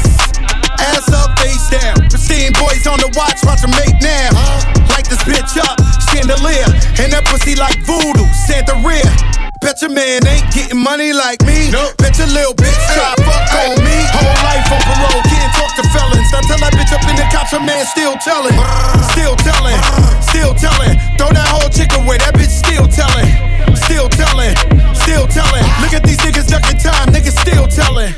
Ass 0.78 1.12
up, 1.12 1.40
face 1.40 1.70
down. 1.70 2.08
Pristine 2.10 2.54
boys 2.54 2.86
on 2.86 3.00
the 3.00 3.12
watch, 3.18 3.44
watch 3.44 3.62
them 3.62 3.72
make 3.72 4.00
now. 4.02 4.30
This 4.30 4.75
bitch 5.26 5.58
up, 5.58 5.76
chandelier. 6.14 6.70
And 7.02 7.12
that 7.12 7.26
pussy 7.26 7.58
like 7.58 7.78
voodoo, 7.84 8.26
Santería. 8.46 9.10
Bet 9.60 9.82
your 9.82 9.90
man 9.90 10.22
ain't 10.30 10.46
getting 10.54 10.78
money 10.78 11.12
like 11.12 11.42
me. 11.42 11.74
Nope. 11.74 11.98
Bet 11.98 12.18
your 12.22 12.30
little 12.30 12.54
bitch 12.54 12.78
try 12.94 13.18
fuck 13.26 13.50
on 13.66 13.82
me. 13.82 13.98
Whole 14.14 14.38
life 14.46 14.70
on 14.70 14.82
parole, 14.86 15.26
can't 15.26 15.52
talk 15.58 15.74
to 15.82 15.84
felons. 15.90 16.30
I 16.30 16.40
tell 16.46 16.62
that 16.62 16.74
bitch 16.78 16.94
up 16.94 17.02
in 17.10 17.18
the 17.18 17.26
cops, 17.34 17.52
her 17.52 17.60
man 17.60 17.84
still 17.90 18.14
telling. 18.22 18.54
Still 19.18 19.34
telling, 19.42 19.80
still 20.22 20.54
telling. 20.54 20.94
Throw 21.18 21.34
that 21.34 21.50
whole 21.50 21.70
chick 21.74 21.90
away, 21.98 22.22
that 22.22 22.38
bitch 22.38 22.54
still 22.54 22.86
telling. 22.86 23.26
Still 23.90 24.08
telling, 24.14 24.54
still 24.94 25.26
telling. 25.34 25.66
Look 25.82 25.98
at 25.98 26.06
these 26.06 26.22
niggas 26.22 26.46
ducking 26.46 26.78
time, 26.78 27.10
niggas 27.10 27.34
still 27.42 27.66
telling. 27.66 28.14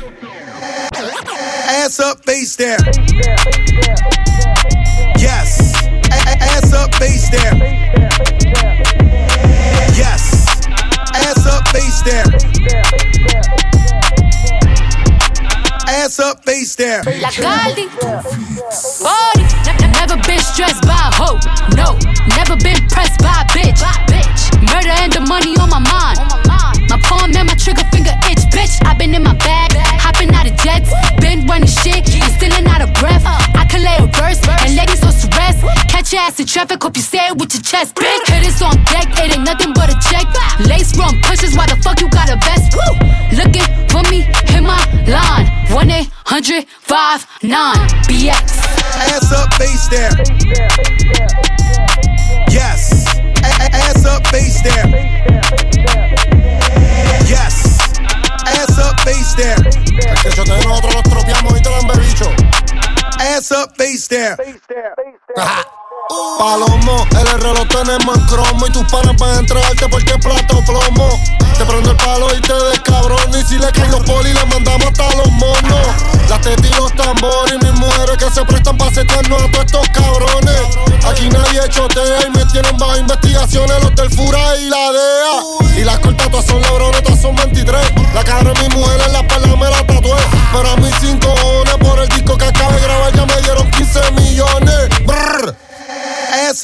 Ass 1.70 2.00
up, 2.00 2.24
face 2.24 2.56
down. 2.56 2.80
Yes. 5.16 5.77
Ass 6.40 6.72
up, 6.72 6.94
face 6.96 7.28
down. 7.30 7.58
Yes. 9.96 10.66
Ass 11.14 11.46
up, 11.46 11.68
face 11.68 12.02
down. 12.02 12.26
Ass 15.88 16.18
up, 16.18 16.44
face 16.44 16.76
down. 16.76 17.04
La 17.20 17.30
Caldi. 17.30 17.88
40. 17.88 19.42
Ne- 19.80 19.92
Never 19.98 20.16
been 20.26 20.38
stressed 20.40 20.82
by 20.82 20.94
a 20.94 21.10
hoe. 21.14 21.38
No. 21.76 21.98
Never 22.36 22.56
been 22.56 22.80
pressed 22.88 23.18
by 23.20 23.42
a 23.42 23.44
bitch. 23.52 23.82
Murder 24.62 24.94
and 25.02 25.12
the 25.12 25.20
money 25.20 25.56
on 25.58 25.70
my 25.70 25.80
mind. 25.80 26.18
My 26.88 26.98
palm 27.02 27.34
and 27.34 27.46
my 27.48 27.54
trigger 27.54 27.84
finger 27.92 28.14
itch, 28.30 28.44
bitch. 28.50 28.78
i 28.86 28.94
been 28.94 29.14
in 29.14 29.22
my 29.22 29.34
bag, 29.34 29.72
hopping 30.00 30.32
out 30.34 30.46
of 30.48 30.56
jets. 30.56 30.90
Been 31.20 31.46
running 31.46 31.68
shit 31.68 32.04
verse 34.28 34.48
and 34.48 34.76
ladies 34.76 35.02
on 35.02 35.12
rest. 35.36 35.60
Catch 35.88 36.12
your 36.12 36.22
ass 36.22 36.40
in 36.40 36.46
traffic, 36.46 36.82
hope 36.82 36.96
you 36.96 37.02
say 37.02 37.28
it 37.28 37.36
with 37.38 37.52
your 37.54 37.62
chest. 37.62 37.94
Big 37.94 38.20
hitters 38.26 38.60
on 38.62 38.76
deck, 38.84 39.08
it 39.18 39.36
ain't 39.36 39.44
nothing 39.44 39.72
but 39.72 39.88
a 39.88 39.96
check. 40.10 40.26
Lace 40.66 40.92
from 40.92 41.20
pushes, 41.22 41.56
why 41.56 41.66
the 41.66 41.76
fuck 41.82 42.00
you 42.00 42.08
got 42.10 42.28
a 42.28 42.36
vest? 42.36 42.74
Woo! 42.76 42.92
Looking 43.36 43.68
for 43.88 44.02
me, 44.10 44.22
hit 44.52 44.62
my 44.62 44.80
line. 45.08 45.46
1 45.72 45.90
800 45.90 46.66
59 46.68 47.76
BX. 48.08 48.46
Ass 49.12 49.32
up, 49.32 49.54
face 49.54 49.88
down. 49.88 50.12
Yes. 52.50 53.06
A- 53.44 53.76
ass 53.84 54.04
up, 54.04 54.26
face 54.28 54.60
down. 54.62 54.92
Yes. 57.28 57.54
Ass 58.46 58.78
up, 58.78 59.00
face 59.00 59.34
down. 59.34 59.88
Ass 63.38 63.52
up, 63.52 63.76
face 63.76 64.08
down. 64.08 64.34
Palomo, 66.38 67.06
el 67.12 67.40
reloj 67.40 67.68
tenemos 67.68 68.16
en 68.18 68.26
cromo 68.26 68.66
y 68.66 68.72
tus 68.72 68.82
panas 68.90 69.14
van 69.16 69.30
a 69.30 69.38
entregarte 69.38 69.88
porque 69.88 70.10
es 70.10 70.18
plato 70.18 70.60
plomo. 70.66 71.08
Te 71.56 71.64
prendo 71.64 71.92
el 71.92 71.96
palo 71.98 72.34
y 72.34 72.40
te 72.40 72.52
descabrón 72.52 73.30
y 73.38 73.42
si 73.46 73.56
le 73.58 73.70
caen 73.70 73.92
los 73.92 74.02
poli 74.02 74.32
le 74.32 74.44
mandamos 74.46 74.88
hasta 74.88 75.16
los 75.18 75.30
monos. 75.30 75.86
Las 76.28 76.40
tetas 76.40 76.66
y 76.66 76.74
los 76.74 76.92
tambores 76.96 77.54
y 77.54 77.64
mis 77.64 77.78
mujeres 77.78 78.16
que 78.16 78.28
se 78.28 78.44
prestan 78.44 78.76
para 78.76 78.92
setearnos 78.92 79.40
a 79.40 79.50
todos 79.52 79.66
estos 79.66 79.88
cabrones. 79.90 80.62
Aquí 81.06 81.28
nadie 81.28 81.60
chotea 81.68 82.26
y 82.26 82.30
me 82.30 82.44
tienen 82.46 82.76
bajo 82.76 82.96
investigaciones 82.96 83.84
los 83.84 83.94
del 83.94 84.10
Fura 84.10 84.56
y 84.56 84.68
la 84.68 84.90
DEA. 84.90 85.80
Y 85.80 85.84
las 85.84 86.00
cortas 86.00 86.28
todas 86.28 86.44
son 86.44 86.60
labrones, 86.62 87.04
todas 87.04 87.22
son 87.22 87.36
23. 87.36 88.14
La 88.14 88.24
cara 88.24 88.52
de 88.52 88.68
mi 88.68 88.74
mujer 88.74 89.00
en 89.06 89.12
la 89.12 89.20
espalda 89.20 89.47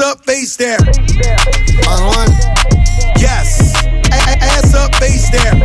up, 0.05 0.25
face 0.25 0.57
down. 0.57 0.79
Manuel. 1.87 2.29
Yes. 3.17 3.75
A- 4.11 4.31
a- 4.31 4.59
ass 4.59 4.75
up, 4.75 4.95
face 4.97 5.31
down. 5.31 5.61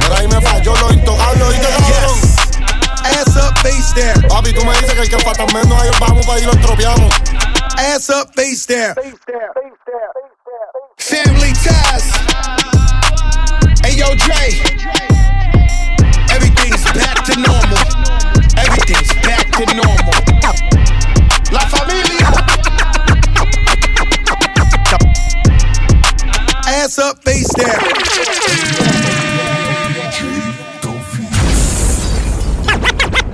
Pero 0.00 0.14
ahí 0.16 0.28
me 0.28 0.40
falló 0.40 0.74
lo 0.76 0.92
intocable, 0.92 1.42
ah, 1.44 1.48
¿oíste, 1.48 1.66
cabrón? 1.68 2.18
Ah. 3.02 3.10
Yes. 3.10 3.28
Ass 3.28 3.36
up, 3.36 3.58
face 3.62 3.94
down. 3.94 4.28
Papi, 4.28 4.52
tú 4.52 4.64
me 4.64 4.72
dices 4.72 4.92
que 4.94 5.00
el 5.02 5.08
que 5.08 5.18
falta 5.20 5.46
menos 5.46 5.80
ahí 5.80 5.90
vamos 6.00 6.26
para 6.26 6.38
ir 6.40 6.46
los 6.46 6.60
tropeamos. 6.60 7.14
Ass 7.76 8.08
up, 8.10 8.30
face 8.34 8.66
down. 8.66 8.94
Family 10.98 11.52
ties. 11.62 12.12
Hey, 13.82 13.96
yo, 13.96 14.06
Dre. 14.16 14.93
Ass 26.96 27.10
up, 27.10 27.18
face 27.24 27.48
down. 27.56 27.74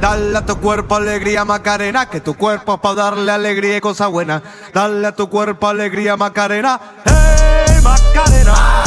Dale 0.01 0.39
a 0.39 0.47
tu 0.47 0.57
cuerpo 0.61 0.95
alegría 0.95 1.45
Macarena, 1.45 2.09
que 2.09 2.21
tu 2.21 2.39
cuerpo 2.39 2.75
es 2.75 2.81
para 2.81 2.95
darle 2.95 3.31
alegría 3.31 3.77
y 3.77 3.81
cosa 3.83 4.07
buena. 4.07 4.43
Dale 4.73 5.07
a 5.07 5.13
tu 5.13 5.29
cuerpo 5.29 5.69
alegría 5.69 6.17
Macarena, 6.17 6.81
hey 7.05 7.83
Macarena, 7.83 8.85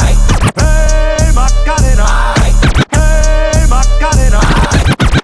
hey 0.56 1.32
Macarena, 1.34 2.34
hey 2.90 3.66
Macarena, 3.68 4.40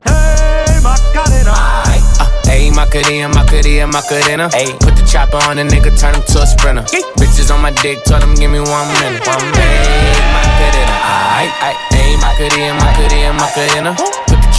hey 0.04 0.80
Macarena. 0.80 1.99
Ayy, 2.48 2.74
Macarena, 2.74 3.28
Macarena, 3.28 3.86
Macarena. 3.86 4.48
Ayy, 4.50 4.72
put 4.80 4.96
the 4.96 5.04
chopper 5.06 5.38
on 5.48 5.56
the 5.56 5.62
nigga, 5.62 5.92
turn 5.98 6.14
him 6.14 6.22
to 6.34 6.42
a 6.42 6.46
sprinter. 6.46 6.82
Bitches 7.20 7.52
on 7.54 7.60
my 7.62 7.70
dick, 7.70 8.02
told 8.04 8.22
him 8.22 8.34
give 8.34 8.50
me 8.50 8.60
one 8.60 8.88
minute. 9.00 9.22
One 9.26 9.44
minute. 9.52 9.86
Ayy, 9.86 10.20
Macarena, 10.34 10.96
aight, 11.38 11.54
aight. 11.62 11.78
Ayy, 11.94 12.16
Macarena, 12.18 12.74
Macarena, 12.80 13.32
Macarena. 13.38 13.92
Put 13.94 14.26
the 14.26 14.39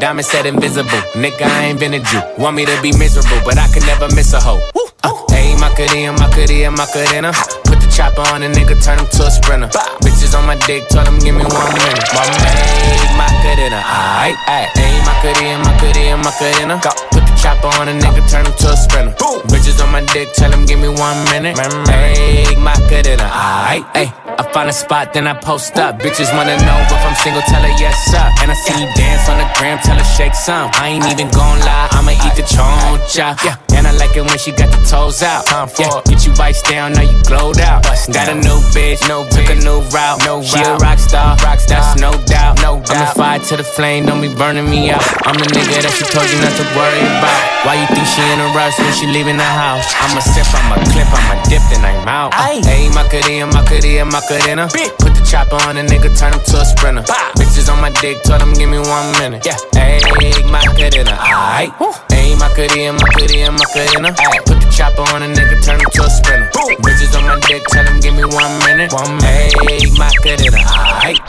Diamond 0.00 0.24
said 0.24 0.46
invisible. 0.46 0.88
Nigga, 1.12 1.42
I 1.42 1.66
ain't 1.66 1.78
been 1.78 1.92
a 1.92 2.00
Jew. 2.00 2.22
Want 2.38 2.56
me 2.56 2.64
to 2.64 2.80
be 2.80 2.90
miserable, 2.96 3.36
but 3.44 3.58
I 3.58 3.68
can 3.68 3.84
never 3.84 4.08
miss 4.16 4.32
a 4.32 4.40
hoe. 4.40 4.58
Uh, 5.04 5.12
Ayy, 5.28 5.60
Macarena, 5.60 6.12
Macarena, 6.12 6.70
Macarena. 6.70 7.32
Put 7.32 7.50
the 7.52 7.59
chopper 8.00 8.24
on 8.32 8.42
a 8.42 8.48
nigga, 8.48 8.72
turn 8.80 8.96
him 8.96 9.04
to 9.12 9.28
a 9.28 9.30
sprinter. 9.30 9.68
Bitches 10.00 10.32
on 10.32 10.46
my 10.46 10.56
dick, 10.64 10.88
tell 10.88 11.04
him 11.04 11.18
give 11.20 11.36
me 11.36 11.44
one 11.44 11.72
minute. 11.76 12.08
My 12.16 12.24
One 12.24 12.32
minute, 12.40 13.12
Macarena, 13.20 13.80
aight, 14.24 14.40
aight. 14.48 14.72
Ayy, 14.80 14.96
Macarena, 15.04 15.60
Macarena, 15.68 16.16
Macarena. 16.16 16.74
Put 17.12 17.28
the 17.28 17.34
chopper 17.36 17.68
on 17.76 17.92
a 17.92 17.94
nigga, 18.00 18.24
turn 18.24 18.46
him 18.46 18.56
to 18.64 18.72
a 18.72 18.76
sprinter. 18.76 19.12
Bitches 19.52 19.84
on 19.84 19.92
my 19.92 20.00
dick, 20.16 20.32
tell 20.32 20.50
him 20.50 20.64
give 20.64 20.80
me 20.80 20.88
one 20.88 21.20
minute. 21.28 21.56
Ayy, 21.92 22.56
Macarena, 22.56 23.28
aight, 23.68 23.84
ayy. 23.92 24.08
I 24.40 24.42
find 24.54 24.70
a 24.70 24.72
spot, 24.72 25.12
then 25.12 25.26
I 25.26 25.34
post 25.34 25.76
up. 25.76 25.98
Bitches 26.00 26.32
wanna 26.32 26.56
know 26.56 26.78
if 26.88 27.04
I'm 27.04 27.14
single, 27.16 27.42
tell 27.52 27.60
her 27.60 27.74
yes, 27.76 27.96
sir. 28.10 28.24
And 28.40 28.50
I 28.50 28.54
see 28.54 28.80
you 28.80 28.88
dance 28.96 29.28
on 29.28 29.36
the 29.36 29.48
gram, 29.58 29.76
tell 29.84 29.98
her 29.98 30.08
shake 30.16 30.34
some. 30.34 30.70
I 30.72 30.88
ain't 30.88 31.04
even 31.04 31.28
gon' 31.36 31.60
lie, 31.60 31.88
I'ma 31.92 32.12
eat 32.12 32.34
the 32.34 32.48
choncha. 32.48 33.36
Yeah. 33.44 33.69
I 33.90 33.98
like 33.98 34.14
it 34.14 34.22
when 34.22 34.38
she 34.38 34.54
got 34.54 34.70
the 34.70 34.78
toes 34.86 35.18
out. 35.18 35.50
time 35.50 35.66
Yeah. 35.74 35.98
Get 36.06 36.22
you 36.22 36.30
bites 36.38 36.62
down, 36.62 36.94
now 36.94 37.02
you 37.02 37.18
glowed 37.26 37.58
out. 37.58 37.82
Got 37.82 38.30
a 38.30 38.38
new 38.38 38.62
bitch, 38.70 39.02
no 39.10 39.26
took 39.26 39.50
a 39.50 39.58
new 39.58 39.82
route. 39.90 40.22
No 40.22 40.38
she 40.46 40.62
a 40.62 40.78
rock 40.78 41.02
star, 41.02 41.34
that's 41.66 41.98
no 41.98 42.14
doubt. 42.30 42.62
No 42.62 42.78
I'm 42.86 43.02
the 43.02 43.10
fire 43.18 43.42
to 43.50 43.56
the 43.58 43.66
flame, 43.66 44.06
don't 44.06 44.22
be 44.22 44.30
burning 44.30 44.70
me 44.70 44.94
out. 44.94 45.02
I'm 45.26 45.34
the 45.34 45.50
nigga 45.50 45.82
that 45.82 45.90
she 45.90 46.06
told 46.06 46.22
you 46.30 46.38
not 46.38 46.54
to 46.54 46.66
worry 46.78 47.02
about. 47.02 47.66
Why 47.66 47.82
you 47.82 47.86
think 47.90 48.06
she 48.06 48.22
in 48.30 48.38
a 48.38 48.54
rush 48.54 48.78
when 48.78 48.94
she 48.94 49.10
leaving 49.10 49.36
the 49.36 49.50
house? 49.58 49.90
I'm 49.98 50.14
a 50.14 50.22
sip, 50.22 50.46
I'm 50.54 50.70
a 50.70 50.78
clip, 50.94 51.10
I'm 51.10 51.26
a 51.34 51.36
dip, 51.50 51.62
then 51.74 51.82
I'm 51.82 52.06
out. 52.06 52.30
Hey, 52.38 52.86
Macarena, 52.94 53.50
Macarena, 53.50 54.06
Macarena. 54.06 54.70
Put 55.02 55.09
the 55.20 55.26
chopper 55.28 55.56
on 55.68 55.76
a 55.76 55.82
nigga, 55.82 56.08
turn 56.18 56.32
him 56.32 56.40
to 56.40 56.60
a 56.60 56.64
sprinter. 56.64 57.02
Bitches 57.36 57.68
on 57.72 57.80
my 57.80 57.90
dick, 58.00 58.22
told 58.22 58.42
him 58.42 58.52
give 58.54 58.68
me 58.68 58.78
one 58.78 59.12
minute. 59.18 59.44
Yeah, 59.44 59.56
hey, 59.74 60.00
Macarena, 60.48 61.16
aight. 61.20 61.72
Hey, 62.10 62.34
Macarena, 62.36 62.92
Macarena, 62.96 63.52
Macarena. 63.52 64.14
Ay, 64.18 64.38
Put 64.46 64.60
the 64.60 64.68
chopper 64.70 65.02
on 65.14 65.22
a 65.22 65.28
nigga, 65.28 65.56
turn 65.64 65.80
him 65.80 65.90
to 65.92 66.02
a 66.04 66.10
sprinter. 66.10 66.48
Bitches 66.80 67.14
on 67.16 67.24
my 67.26 67.38
dick, 67.46 67.62
tell 67.68 67.84
him 67.84 68.00
give 68.00 68.14
me 68.14 68.24
one 68.24 68.54
minute. 68.64 68.92
One 68.92 69.16
minute. 69.20 69.54
Hey, 69.68 69.86
Macarena, 69.98 70.60
aight. 71.04 71.20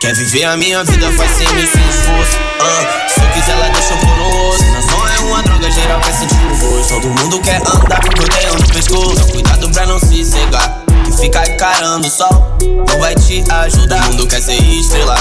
Quer 0.00 0.14
viver 0.14 0.44
a 0.44 0.56
minha 0.56 0.84
vida, 0.84 1.10
faz 1.12 1.30
sem 1.32 1.48
me 1.54 1.66
sem 1.66 1.82
esforço. 1.88 2.38
ah. 2.60 3.08
Se 3.08 3.20
eu 3.20 3.28
quiser, 3.34 3.52
ela 3.52 3.68
deixa 3.70 3.94
eu 3.94 3.98
pôr 3.98 4.16
no 4.16 4.28
rosto. 4.30 4.64
Não 4.92 5.08
é 5.08 5.18
uma 5.18 5.42
droga, 5.42 5.70
geral 5.72 6.00
quer 6.00 6.12
sentir 6.12 6.36
o 6.36 6.56
gosto. 6.56 6.94
Todo 6.94 7.08
mundo 7.08 7.40
quer 7.40 7.56
andar 7.56 8.00
com 8.00 8.10
cordeiro 8.16 8.54
no 8.54 8.68
pescoço. 8.68 9.32
Cuidado 9.32 9.68
pra 9.70 9.86
não 9.86 9.98
se 9.98 10.24
cegar. 10.24 10.87
Ficar 11.20 11.48
encarando 11.48 12.06
o 12.06 12.10
sol 12.10 12.56
não 12.60 13.00
vai 13.00 13.14
te 13.16 13.42
ajudar. 13.50 14.02
Todo 14.04 14.12
mundo 14.12 14.28
quer 14.28 14.40
ser 14.40 14.54
estrela. 14.54 15.16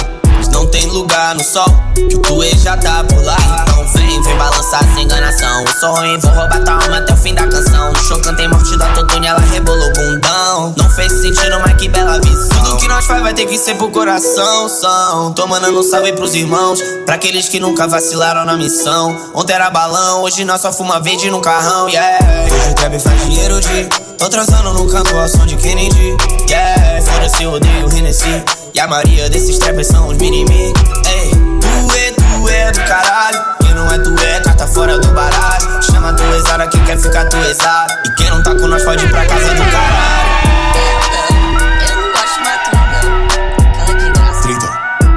Não 0.52 0.66
tem 0.68 0.86
lugar 0.88 1.36
no 1.36 1.44
sol, 1.44 1.66
que 2.10 2.16
o 2.16 2.20
Tuê 2.20 2.50
já 2.58 2.76
tá 2.78 3.04
por 3.04 3.24
lá. 3.24 3.38
Então 3.68 3.88
vem, 3.94 4.22
vem 4.22 4.38
balançar 4.38 4.84
sem 4.94 5.04
enganação. 5.04 5.62
Eu 5.62 5.80
sou 5.80 5.96
ruim, 5.96 6.18
vou 6.20 6.32
roubar 6.32 6.64
tua 6.64 6.74
alma 6.74 6.98
até 6.98 7.14
o 7.14 7.18
fim 7.18 7.34
da 7.34 7.48
canção. 7.48 7.92
No 7.92 8.00
show 8.00 8.20
cantei 8.22 8.48
morte 8.48 8.78
da 8.78 8.88
Totune, 8.94 9.28
ela 9.28 9.40
rebolou 9.40 9.88
o 9.88 9.94
bundão. 9.94 10.74
Não 10.78 10.90
fez 10.92 11.12
sentido, 11.12 11.60
mas 11.60 11.76
que 11.76 11.88
bela 11.90 12.20
visão. 12.20 12.64
Tudo 12.64 12.78
que 12.78 12.88
nós 12.88 13.06
faz 13.06 13.22
vai 13.22 13.34
ter 13.34 13.46
que 13.46 13.58
ser 13.58 13.76
pro 13.76 13.90
coração. 13.90 14.68
São, 14.70 15.34
tô 15.34 15.48
mandando 15.48 15.80
um 15.80 15.84
salve 15.84 16.14
pros 16.14 16.34
irmãos. 16.34 16.80
Pra 17.06 17.16
aqueles 17.16 17.48
que 17.48 17.60
nunca 17.60 17.88
vacilaram 17.88 18.46
na 18.46 18.56
missão. 18.56 19.16
Ontem 19.34 19.54
era 19.54 19.70
balão, 19.70 20.24
hoje 20.24 20.44
nós 20.44 20.62
só 20.62 20.72
fuma 20.72 21.00
verde 21.00 21.30
no 21.30 21.40
carrão, 21.40 21.88
yeah. 21.90 22.18
Hoje 22.46 22.72
o 22.72 22.76
trap 22.76 23.00
faz 23.00 23.26
dinheiro 23.26 23.60
de. 23.60 23.90
Tô 24.18 24.28
transando 24.30 24.74
no 24.74 24.88
canto 24.90 25.16
ao 25.16 25.28
som 25.28 25.46
de 25.46 25.56
Kennedy, 25.58 26.18
yeah. 26.50 27.02
Foda-se, 27.04 27.46
odeio 27.46 27.96
Hennessy. 27.96 28.44
E 28.78 28.80
a 28.80 28.88
maioria 28.88 29.28
desses 29.28 29.58
trappers 29.58 29.88
são 29.88 30.08
os 30.08 30.18
mini-me. 30.18 30.72
Ei, 31.08 31.32
tu 31.32 31.96
é, 31.98 32.12
tu 32.12 32.48
é 32.48 32.72
do 32.72 32.80
caralho. 32.82 33.44
Quem 33.60 33.74
não 33.74 33.92
é, 33.92 33.98
tu 33.98 34.16
é, 34.20 34.40
carta 34.40 34.68
fora 34.68 35.00
do 35.00 35.08
baralho. 35.14 35.82
Chama 35.82 36.14
tu 36.14 36.22
exara, 36.36 36.68
quem 36.68 36.84
quer 36.84 37.00
ficar 37.00 37.26
tu 37.26 37.38
exara. 37.38 38.00
E 38.06 38.10
quem 38.12 38.30
não 38.30 38.44
tá 38.44 38.54
com 38.54 38.68
nós 38.68 38.84
pode 38.84 39.04
ir 39.04 39.10
pra 39.10 39.26
casa 39.26 39.52
do 39.56 39.64
caralho. 39.64 40.30
Eu 41.90 41.96
não 41.96 42.12
gosto 42.12 42.36
de 42.36 42.44
madruga. 42.44 43.00
Aquela 43.68 43.98
de 43.98 44.10
graça. 44.12 44.42
Trita. 44.44 44.68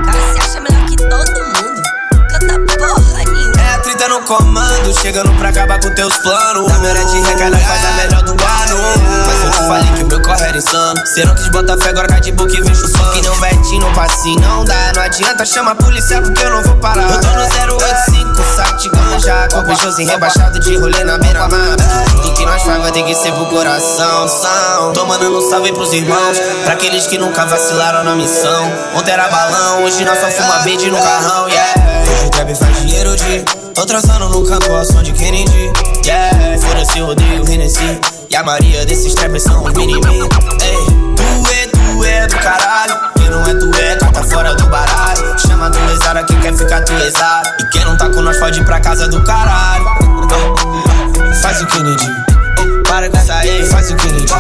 Cara, 0.07 0.33
se 0.33 0.39
acha 0.41 0.61
melhor 0.63 0.87
que 0.87 0.97
todo 0.97 1.45
mundo. 1.45 1.83
Canta 2.31 2.79
porra 2.79 3.25
nenhuma. 3.27 3.61
É 3.61 3.75
a 3.75 3.79
trita 3.81 4.09
no 4.09 4.23
comando, 4.23 4.99
chegando 5.03 5.39
pra 5.39 5.51
acabar 5.51 5.79
com 5.81 5.95
teus 5.95 6.17
planos. 6.17 6.67
Da 6.67 6.79
minha 6.79 7.05
de 7.05 7.21
recarga 7.21 7.59
faz 7.59 7.85
a 7.85 7.93
melhor 7.93 8.23
do 8.23 8.33
ano. 8.33 9.50
Falei 9.71 9.87
que 9.93 10.03
o 10.03 10.07
meu 10.09 10.21
corre 10.23 10.47
era 10.47 10.59
insano. 10.59 11.07
Cê 11.07 11.25
não 11.25 11.33
quis 11.33 11.49
botar 11.49 11.79
fé, 11.79 11.91
agora 11.91 12.09
cai 12.09 12.21
de 12.21 12.33
boca 12.33 12.53
e 12.53 12.61
vejo 12.61 12.85
o 12.85 12.89
som. 12.89 13.13
Que 13.13 13.23
não 13.23 13.35
vete, 13.37 13.79
não 13.79 13.93
passe, 13.93 14.35
não 14.41 14.65
dá. 14.65 14.93
Não 14.97 15.03
adianta, 15.03 15.45
chama 15.45 15.71
a 15.71 15.75
polícia 15.77 16.21
porque 16.21 16.45
eu 16.45 16.51
não 16.51 16.61
vou 16.65 16.75
parar. 16.79 17.09
Eu 17.09 17.21
tô 17.21 17.29
no 17.29 17.77
085, 17.77 18.57
saco 18.57 18.79
de 18.79 18.89
ganja. 18.89 19.49
Com 19.53 19.63
beijoso 19.63 20.05
rebaixado 20.05 20.59
de 20.59 20.77
rolê 20.77 21.05
na 21.05 21.19
beira-mar. 21.19 21.77
Tudo 22.11 22.35
que 22.35 22.45
nós 22.47 22.61
faz 22.65 22.83
vai 22.83 22.91
ter 22.91 23.05
que 23.05 23.15
ser 23.15 23.31
pro 23.31 23.47
coração. 23.47 24.27
São, 24.27 24.93
tô 24.93 25.07
mandando 25.07 25.39
um 25.39 25.49
salve 25.49 25.73
pros 25.73 25.93
irmãos. 25.93 26.37
Pra 26.65 26.73
aqueles 26.73 27.07
que 27.07 27.17
nunca 27.17 27.47
vacilaram 27.47 28.03
na 28.03 28.17
missão. 28.17 28.73
Ontem 28.97 29.13
era 29.13 29.29
balão, 29.29 29.85
hoje 29.85 30.05
nós 30.05 30.19
só 30.19 30.29
fuma 30.33 30.59
verde 30.65 30.91
no 30.91 30.99
carrão, 30.99 31.49
yeah. 31.49 31.75
Hoje 32.11 32.27
o 32.27 32.31
trap 32.31 32.55
faz 32.57 32.77
dinheiro 32.81 33.15
de. 33.15 33.45
Tô 33.73 33.87
transando 33.87 34.31
no 34.31 34.45
campo 34.45 34.73
ao 34.73 34.85
som 34.85 35.01
de 35.01 35.13
Kennedy. 35.13 35.71
Yeah, 36.05 36.59
foda-se, 36.61 36.99
eu 36.99 37.07
odeio 37.07 37.49
Hennessy. 37.49 38.20
E 38.31 38.37
a 38.37 38.45
maioria 38.45 38.87
desses 38.87 39.13
trappers 39.13 39.43
são 39.43 39.65
os 39.65 39.73
mini-me. 39.73 40.21
Ei, 40.21 40.29
tu 41.17 41.51
é, 41.51 41.67
tu 41.67 42.05
é 42.05 42.27
do 42.29 42.37
caralho. 42.37 42.95
Quem 43.17 43.29
não 43.29 43.43
é, 43.43 43.55
tu 43.55 43.71
é, 43.77 43.97
carta 43.97 44.23
fora 44.23 44.55
do 44.55 44.67
baralho. 44.69 45.37
Chama 45.37 45.69
tu 45.69 45.81
exara, 45.93 46.23
quem 46.23 46.39
quer 46.39 46.57
ficar 46.57 46.81
tu 46.83 46.93
exara. 46.93 47.57
E 47.59 47.65
quem 47.71 47.85
não 47.85 47.97
tá 47.97 48.09
com 48.09 48.23
nós 48.23 48.37
pode 48.39 48.61
ir 48.61 48.65
pra 48.65 48.79
casa 48.79 49.09
do 49.09 49.21
caralho. 49.25 49.85
Faz 51.43 51.61
o 51.61 51.67
Kennedy. 51.67 52.07
Para 52.87 53.11
com 53.11 53.17
essa 53.17 53.35
aí, 53.35 53.67
faz 53.67 53.91
o 53.91 53.97
Kennedy. 53.97 54.33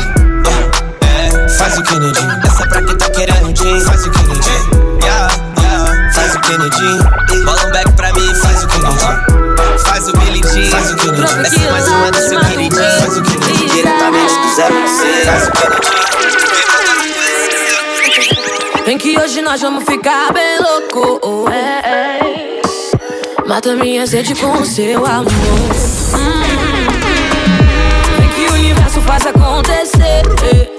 É, 1.00 1.48
faz 1.48 1.76
o 1.76 1.82
Kennedy. 1.82 2.20
Essa 2.46 2.68
pra 2.68 2.82
quem 2.82 2.96
tá 2.96 3.10
querendo 3.10 3.56
jean. 3.56 3.80
Faz 3.80 4.06
o 4.06 4.10
Kennedy. 4.12 4.50
Yeah, 5.02 5.34
yeah, 5.58 6.12
faz 6.12 6.36
o 6.36 6.40
Kennedy. 6.42 7.44
Bola 7.44 7.66
um 7.66 7.72
back 7.72 7.92
pra 7.94 8.12
mim, 8.12 8.34
faz 8.36 8.62
o 8.62 8.68
Kennedy. 8.68 9.39
Faz 10.00 10.08
o 10.08 10.12
Billy 10.16 10.40
Jean. 10.40 10.70
Faz 10.70 10.90
o 10.92 10.96
Kennedy. 10.96 11.22
Essa 11.44 11.60
é 11.60 11.70
mais 11.70 11.88
uma 11.88 12.10
do 12.10 12.16
seu 12.16 12.40
queridinho. 12.40 12.82
Faz 13.00 13.18
o 13.18 13.22
Kennedy. 13.22 13.68
Diretamente 13.68 14.32
do 14.32 14.54
zero 14.56 14.74
pra 14.74 14.86
você. 14.86 15.24
Faz 15.26 15.46
o 15.46 15.50
Kennedy. 15.52 15.90
Vem 18.86 18.96
que 18.96 19.18
hoje 19.18 19.42
nós 19.42 19.60
vamos 19.60 19.84
ficar 19.84 20.32
bem 20.32 20.58
louco. 20.58 21.50
é, 21.50 21.82
é. 21.84 22.62
Mata 23.46 23.76
minha 23.76 24.06
sede 24.06 24.34
com 24.36 24.50
o 24.52 24.64
seu 24.64 25.04
amor. 25.04 25.30
Hum. 26.14 26.44
Vem 28.18 28.28
que 28.30 28.50
o 28.50 28.54
universo 28.54 29.02
faz 29.02 29.26
acontecer. 29.26 30.22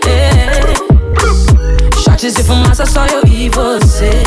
é, 0.03 0.09
é. 0.09 2.01
Shots 2.01 2.39
e 2.39 2.43
fumaça, 2.43 2.87
só 2.87 3.05
eu 3.05 3.21
e 3.27 3.49
você. 3.49 4.23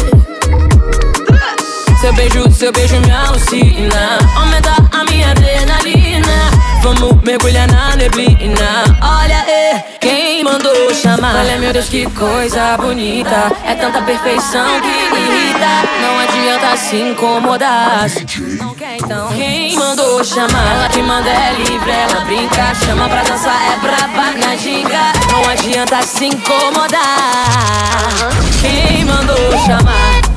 Seu 2.05 2.13
beijo, 2.13 2.53
seu 2.53 2.71
beijo 2.71 3.01
me 3.01 3.11
alucina. 3.11 4.19
Aumenta 4.37 4.75
a 4.93 5.05
minha 5.05 5.31
adrenalina. 5.31 6.51
Vamos 6.83 7.23
mergulhar 7.23 7.67
na 7.67 7.97
neblina. 7.97 8.85
Olha, 9.01 9.39
é, 9.51 9.83
quem 10.01 10.45
mandou 10.45 10.95
chamar? 10.95 11.35
Olha, 11.35 11.57
meu 11.59 11.73
Deus, 11.73 11.89
que 11.89 12.05
coisa 12.11 12.77
bonita. 12.77 13.51
É 13.65 13.75
tanta 13.75 14.03
perfeição 14.03 14.83
que 14.83 14.87
irrita. 14.87 15.89
Não 16.03 16.19
adianta 16.19 16.77
se 16.77 16.97
incomodar. 16.97 18.05
Não 18.59 18.75
quer 18.75 18.97
então? 18.97 19.29
Quem 19.29 19.75
mandou 19.75 20.23
chamar? 20.23 20.77
Ela 20.77 20.89
que 20.91 21.01
manda 21.01 21.31
é 21.31 21.55
livre, 21.57 21.91
ela 21.91 22.21
brinca. 22.27 22.75
Chama 22.85 23.09
pra 23.09 23.23
dançar, 23.23 23.59
é 23.73 23.79
braba 23.79 24.31
na 24.47 24.55
ginga. 24.57 25.11
Não 25.33 25.51
adianta 25.51 26.03
se 26.03 26.27
incomodar. 26.27 27.01
Quem 28.61 29.07
mandou 29.07 29.53
chamar? 29.65 30.34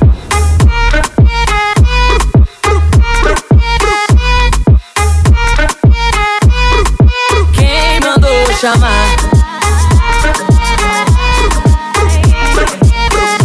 Chamar? 8.58 8.90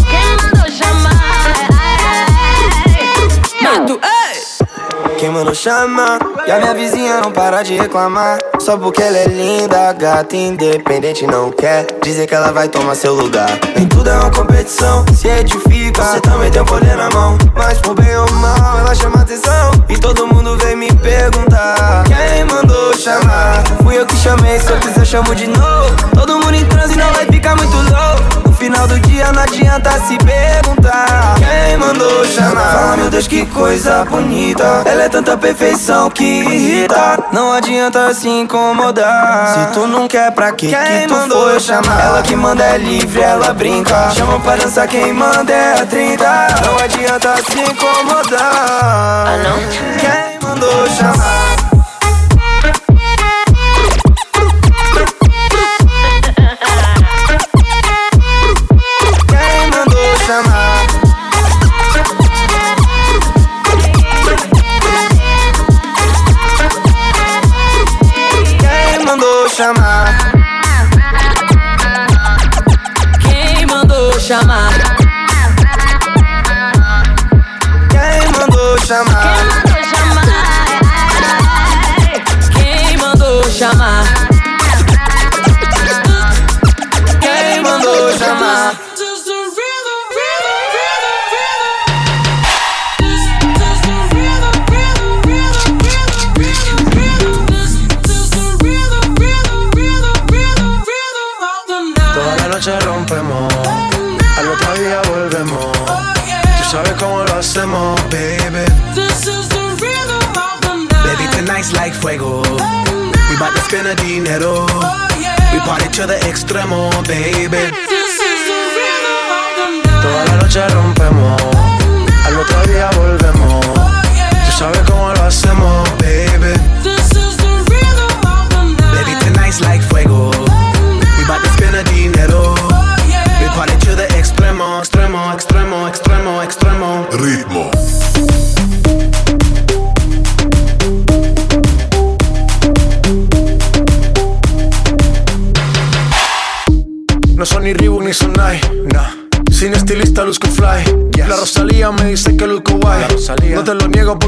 Quem 0.10 0.38
mandou 0.42 0.72
chamar? 0.72 1.12
Mato, 3.62 4.00
ei! 4.04 5.16
Quem 5.20 5.30
mandou 5.30 5.54
chamar? 5.54 6.20
E 6.48 6.52
a 6.52 6.58
minha 6.58 6.74
vizinha 6.74 7.22
não 7.22 7.32
para 7.32 7.62
de 7.62 7.76
reclamar. 7.76 8.40
Só 8.64 8.78
porque 8.78 9.02
ela 9.02 9.18
é 9.18 9.28
linda, 9.28 9.92
gata, 9.92 10.38
independente, 10.38 11.28
não 11.28 11.52
quer 11.52 11.86
dizer 12.02 12.26
que 12.28 12.34
ela 12.34 12.50
vai 12.54 12.70
tomar 12.70 12.96
seu 12.96 13.14
lugar. 13.14 13.50
Nem 13.76 13.86
tudo 13.90 14.10
é 14.10 14.14
uma 14.14 14.32
competição, 14.32 15.04
se 15.14 15.28
edifica. 15.28 16.02
Você 16.02 16.22
também 16.22 16.50
tem 16.50 16.62
um 16.62 16.66
poder 16.66 16.96
na 16.96 17.10
mão. 17.10 17.38
Mas 17.54 17.80
por 17.80 17.94
bem 17.94 18.16
ou 18.16 18.32
mal, 18.32 18.80
ela 18.80 18.96
chama 18.96 19.20
atenção. 19.20 19.74
E 19.90 19.98
todo 19.98 20.26
mundo 20.28 20.56
vem 20.60 20.78
me 20.78 20.88
perguntar: 20.96 22.06
Quem 22.06 22.46
mandou 22.46 22.96
chamar? 22.96 23.66
Fui 23.84 24.00
eu 24.00 24.06
que 24.06 24.16
chamei, 24.16 24.58
se 24.58 24.72
eu 24.72 24.80
quiser, 24.80 25.06
chamo 25.06 25.36
de 25.36 25.48
novo. 25.48 25.96
Todo 26.16 26.33
mundo 26.44 26.56
em 26.56 26.66
transe 26.66 26.96
não 26.98 27.12
vai 27.14 27.26
ficar 27.26 27.56
muito 27.56 27.76
louco. 27.76 28.44
No 28.46 28.54
final 28.54 28.88
do 28.88 29.00
dia 29.00 29.32
não 29.32 29.42
adianta 29.42 29.90
se 30.02 30.18
perguntar 30.20 31.36
Quem 31.38 31.78
mandou 31.78 32.26
chamar? 32.26 32.72
Fala 32.72 32.98
meu 32.98 33.10
Deus 33.10 33.28
que 33.28 33.46
coisa 33.48 34.06
bonita 34.06 34.84
Ela 34.86 35.04
é 35.04 35.10
tanta 35.10 35.36
perfeição 35.36 36.10
que 36.10 36.24
irrita 36.24 37.18
Não 37.34 37.52
adianta 37.52 38.14
se 38.14 38.30
incomodar 38.30 39.48
Se 39.54 39.74
tu 39.74 39.88
não 39.88 40.08
quer 40.08 40.32
pra 40.32 40.52
que 40.52 40.68
quem 40.68 41.02
que 41.02 41.08
tu 41.08 41.14
mandou 41.14 41.50
foi 41.50 41.60
chamar? 41.60 42.00
Ela 42.00 42.22
que 42.22 42.36
manda 42.36 42.64
é 42.64 42.78
livre, 42.78 43.22
ela 43.22 43.54
brinca 43.54 44.12
Chama 44.12 44.40
pra 44.40 44.56
dançar 44.56 44.88
quem 44.88 45.12
manda 45.14 45.52
é 45.52 45.82
a 45.82 45.86
30 45.86 46.24
Não 46.66 46.78
adianta 46.78 47.36
se 47.38 47.60
incomodar 47.60 48.40
Ah 48.42 49.38
não? 49.44 49.58
Quem 50.00 50.48
mandou 50.48 50.88
chamar? 50.90 51.63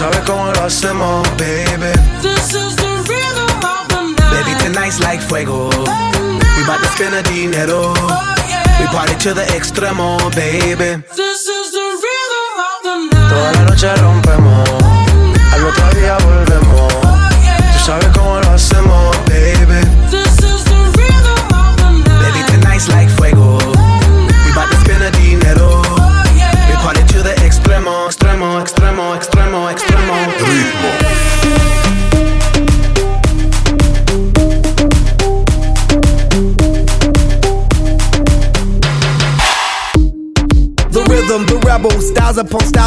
Sabes 0.00 0.20
cómo 0.20 0.50
lo 0.50 0.64
hacemos, 0.64 1.28
baby. 1.36 1.92
This 2.22 2.54
is 2.54 2.74
the 2.74 2.88
real 3.06 3.46
problem. 3.60 4.16
Baby, 4.16 4.58
tonight's 4.58 4.98
like 4.98 5.20
fuego. 5.20 5.68
We 5.68 6.64
bout 6.66 6.80
to 6.80 6.88
spend 6.88 7.14
a 7.14 7.22
dinero. 7.22 7.92
Oh, 7.94 8.34
we 8.80 8.86
party 8.86 9.14
to 9.16 9.34
the 9.34 9.42
extremo, 9.52 10.16
baby. 10.34 11.04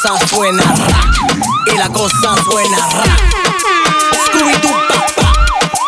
Cosa 0.00 0.26
suena 0.28 0.62
ra. 0.62 1.10
Y 1.66 1.76
la 1.76 1.88
cosa 1.88 2.34
suena 2.44 2.78
ra. 2.88 3.16
Scooby-Doo, 4.26 4.72
pa, 4.88 5.06
pa. 5.16 5.32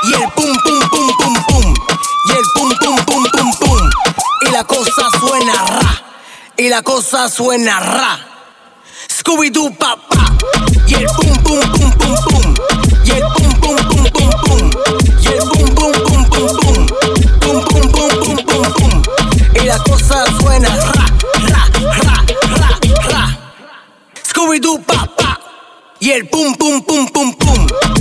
Y 0.02 0.14
el 0.14 0.28
pum, 0.32 0.56
pum, 0.64 0.80
pum, 0.90 1.08
pum, 1.18 1.34
pum. 1.46 1.74
Y 2.26 2.32
el 2.32 2.44
pum, 2.54 2.70
pum, 2.80 2.96
pum, 3.04 3.24
pum, 3.30 3.54
pum. 3.60 3.90
Y 4.42 4.50
la 4.50 4.64
cosa 4.64 5.08
suena 5.20 5.64
ra. 5.64 6.02
Y 6.56 6.68
la 6.68 6.82
cosa 6.82 7.28
suena 7.28 7.78
ra. 7.78 8.18
Scooby-Doo, 9.08 9.76
pa, 9.76 9.96
pa. 9.96 10.32
Y 10.86 10.94
el 10.94 11.06
pum, 11.16 11.42
pum, 11.42 11.60
pum. 11.72 11.79
El 26.20 26.28
pum, 26.28 26.54
pum, 26.54 26.82
pum, 26.82 27.06
pum, 27.06 27.32
pum. 27.32 27.99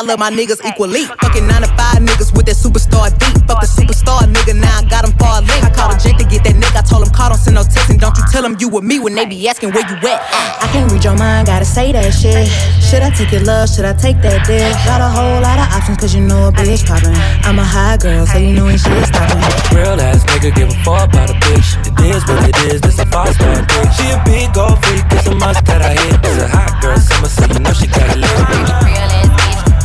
I 0.00 0.02
love 0.02 0.18
my 0.18 0.30
niggas 0.30 0.64
equally. 0.64 1.04
Fucking 1.04 1.46
nine 1.46 1.60
to 1.60 1.68
five 1.76 2.00
niggas 2.00 2.32
with 2.32 2.48
that 2.48 2.56
superstar 2.56 3.12
beat. 3.20 3.36
Fuck 3.44 3.60
the 3.60 3.68
superstar 3.68 4.24
nigga, 4.24 4.56
now 4.56 4.80
I 4.80 4.82
got 4.88 5.04
him 5.04 5.12
far 5.20 5.44
link. 5.44 5.60
I 5.60 5.68
called 5.68 5.92
a 5.92 6.00
Jake 6.00 6.16
to 6.16 6.24
get 6.24 6.40
that 6.48 6.56
nigga. 6.56 6.80
I 6.80 6.84
told 6.88 7.04
him 7.04 7.12
call, 7.12 7.28
don't 7.28 7.36
send 7.36 7.60
no 7.60 7.68
text, 7.68 7.92
and 7.92 8.00
don't 8.00 8.16
you 8.16 8.24
tell 8.32 8.40
him 8.40 8.56
you 8.56 8.72
with 8.72 8.80
me 8.80 8.96
when 8.96 9.12
they 9.12 9.28
be 9.28 9.36
asking 9.44 9.76
where 9.76 9.84
you 9.84 10.00
at. 10.08 10.24
I 10.64 10.72
can't 10.72 10.88
read 10.88 11.04
your 11.04 11.20
mind, 11.20 11.52
gotta 11.52 11.68
say 11.68 11.92
that 11.92 12.16
shit. 12.16 12.48
Should 12.80 13.04
I 13.04 13.12
take 13.12 13.28
your 13.28 13.44
love? 13.44 13.68
Should 13.68 13.84
I 13.84 13.92
take 13.92 14.16
that 14.24 14.48
dick? 14.48 14.72
Got 14.88 15.04
a 15.04 15.10
whole 15.12 15.36
lot 15.44 15.60
of 15.60 15.68
options, 15.68 16.00
cause 16.00 16.16
you 16.16 16.24
know 16.24 16.48
a 16.48 16.52
bitch 16.56 16.80
poppin'. 16.88 17.12
I'm 17.44 17.60
a 17.60 17.64
high 17.64 18.00
girl, 18.00 18.24
so 18.24 18.40
you 18.40 18.56
know 18.56 18.72
ain't 18.72 18.80
shit 18.80 19.04
stoppin'. 19.04 19.36
Real 19.76 20.00
ass 20.00 20.24
nigga 20.32 20.48
give 20.56 20.72
a 20.72 20.78
fuck 20.80 21.12
about 21.12 21.28
a 21.28 21.36
bitch. 21.44 21.76
It 22.00 22.16
is 22.16 22.24
what 22.24 22.40
it 22.48 22.56
is, 22.72 22.80
this 22.80 22.96
a 22.96 23.04
five 23.04 23.36
star 23.36 23.52
dick. 23.68 23.88
She 24.00 24.08
a 24.08 24.16
big 24.24 24.48
gold 24.56 24.80
freak, 24.80 25.04
it's 25.12 25.28
a 25.28 25.34
must 25.36 25.60
that 25.68 25.84
I 25.84 25.92
hit. 25.92 26.24
It's 26.24 26.40
a 26.40 26.48
hot 26.48 26.80
girl 26.80 26.96
summer, 26.96 27.28
so 27.28 27.44
you 27.52 27.60
know 27.60 27.72
she 27.76 27.84
got 27.84 28.08
it 28.08 28.24
lit. 28.24 29.29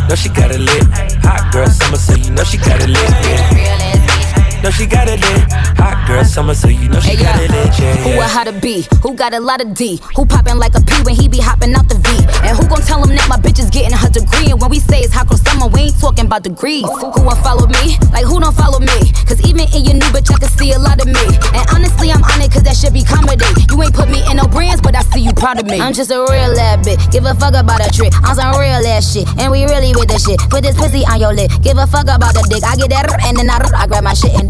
Know 0.07 0.15
she 0.15 0.29
got 0.29 0.51
it 0.51 0.59
lit. 0.59 0.83
Hot 1.23 1.51
girl 1.51 1.67
summer, 1.67 1.97
so 1.97 2.13
you 2.13 2.29
know 2.31 2.43
she 2.43 2.57
got 2.57 2.81
it 2.81 2.89
lit. 2.89 3.09
Yeah. 3.09 3.54
Know 4.65 4.71
she 4.71 4.87
got 4.87 5.07
it 5.07 5.21
lit. 5.21 5.45
Hot 5.77 6.07
girl 6.09 6.25
summer, 6.25 6.55
so 6.55 6.67
you 6.69 6.89
know 6.89 6.99
she 6.99 7.13
Hey, 7.13 7.21
got 7.21 7.37
yeah. 7.37 7.45
it 7.45 7.51
lit. 7.53 7.69
Yeah, 7.77 7.95
Who 8.01 8.09
a 8.09 8.15
yeah. 8.17 8.27
how 8.27 8.43
to 8.45 8.51
be? 8.51 8.81
Who 9.05 9.13
got 9.13 9.35
a 9.35 9.39
lot 9.39 9.61
of 9.61 9.75
D? 9.75 10.01
Who 10.17 10.25
poppin' 10.25 10.57
like 10.57 10.73
a 10.73 10.81
P 10.81 10.89
when 11.05 11.13
he 11.13 11.27
be 11.29 11.37
hopping 11.37 11.69
out 11.77 11.85
the 11.87 12.01
V? 12.01 12.09
And 12.41 12.57
who 12.57 12.65
gon' 12.65 12.81
tell 12.81 12.97
him 13.05 13.13
that 13.13 13.29
my 13.29 13.37
bitch 13.37 13.61
is 13.61 13.69
getting 13.69 13.93
her 13.93 14.09
degree? 14.09 14.49
And 14.49 14.57
when 14.59 14.71
we 14.73 14.79
say 14.81 15.05
it's 15.05 15.13
hot 15.13 15.29
girl 15.29 15.37
summer, 15.37 15.69
we 15.69 15.93
ain't 15.93 15.99
talking 16.01 16.25
about 16.25 16.41
degrees. 16.41 16.81
Who 16.81 17.13
won't 17.21 17.37
follow 17.45 17.69
me? 17.69 18.01
Like 18.09 18.25
who 18.25 18.41
don't 18.41 18.57
follow 18.57 18.81
me? 18.81 19.13
Cause 19.29 19.37
even 19.45 19.69
in 19.69 19.85
your 19.85 20.01
new 20.01 20.09
bitch, 20.09 20.33
I 20.33 20.41
can 20.41 20.49
see 20.57 20.73
a 20.73 20.81
lot 20.81 20.97
of 20.97 21.05
me. 21.05 21.25
And 21.53 21.65
honestly, 21.69 22.09
I'm 22.09 22.25
on 22.25 22.41
it 22.41 22.49
cause 22.49 22.65
that 22.65 22.73
should 22.73 22.97
be 22.97 23.05
comedy. 23.05 23.45
You 23.69 23.77
ain't 23.85 23.93
put 23.93 24.09
me 24.09 24.25
in 24.33 24.41
no 24.41 24.49
brands, 24.49 24.81
but 24.81 24.97
I 24.97 25.05
see 25.13 25.21
you 25.21 25.33
proud 25.37 25.61
of 25.61 25.69
me. 25.69 25.77
I'm 25.77 25.93
just 25.93 26.09
a 26.09 26.17
real 26.17 26.57
ass 26.57 26.81
bitch. 26.81 26.97
Give 27.13 27.21
a 27.29 27.37
fuck 27.37 27.53
about 27.53 27.85
a 27.85 27.93
trick. 27.93 28.17
I'm 28.25 28.33
some 28.33 28.57
real 28.57 28.81
ass 28.81 29.13
shit. 29.13 29.29
And 29.37 29.53
we 29.53 29.69
really 29.69 29.93
with 29.93 30.09
the 30.09 30.17
shit. 30.17 30.41
Put 30.49 30.65
this 30.65 30.73
pussy 30.73 31.05
on 31.05 31.21
your 31.21 31.37
lip. 31.37 31.53
Give 31.61 31.77
a 31.77 31.85
fuck 31.85 32.09
about 32.09 32.33
the 32.33 32.41
dick. 32.49 32.65
I 32.65 32.73
get 32.73 32.89
that 32.89 33.13
and 33.29 33.37
then 33.37 33.45
I, 33.45 33.61
I 33.77 33.85
grab 33.85 34.01
my 34.01 34.17
shit 34.17 34.33
and 34.33 34.49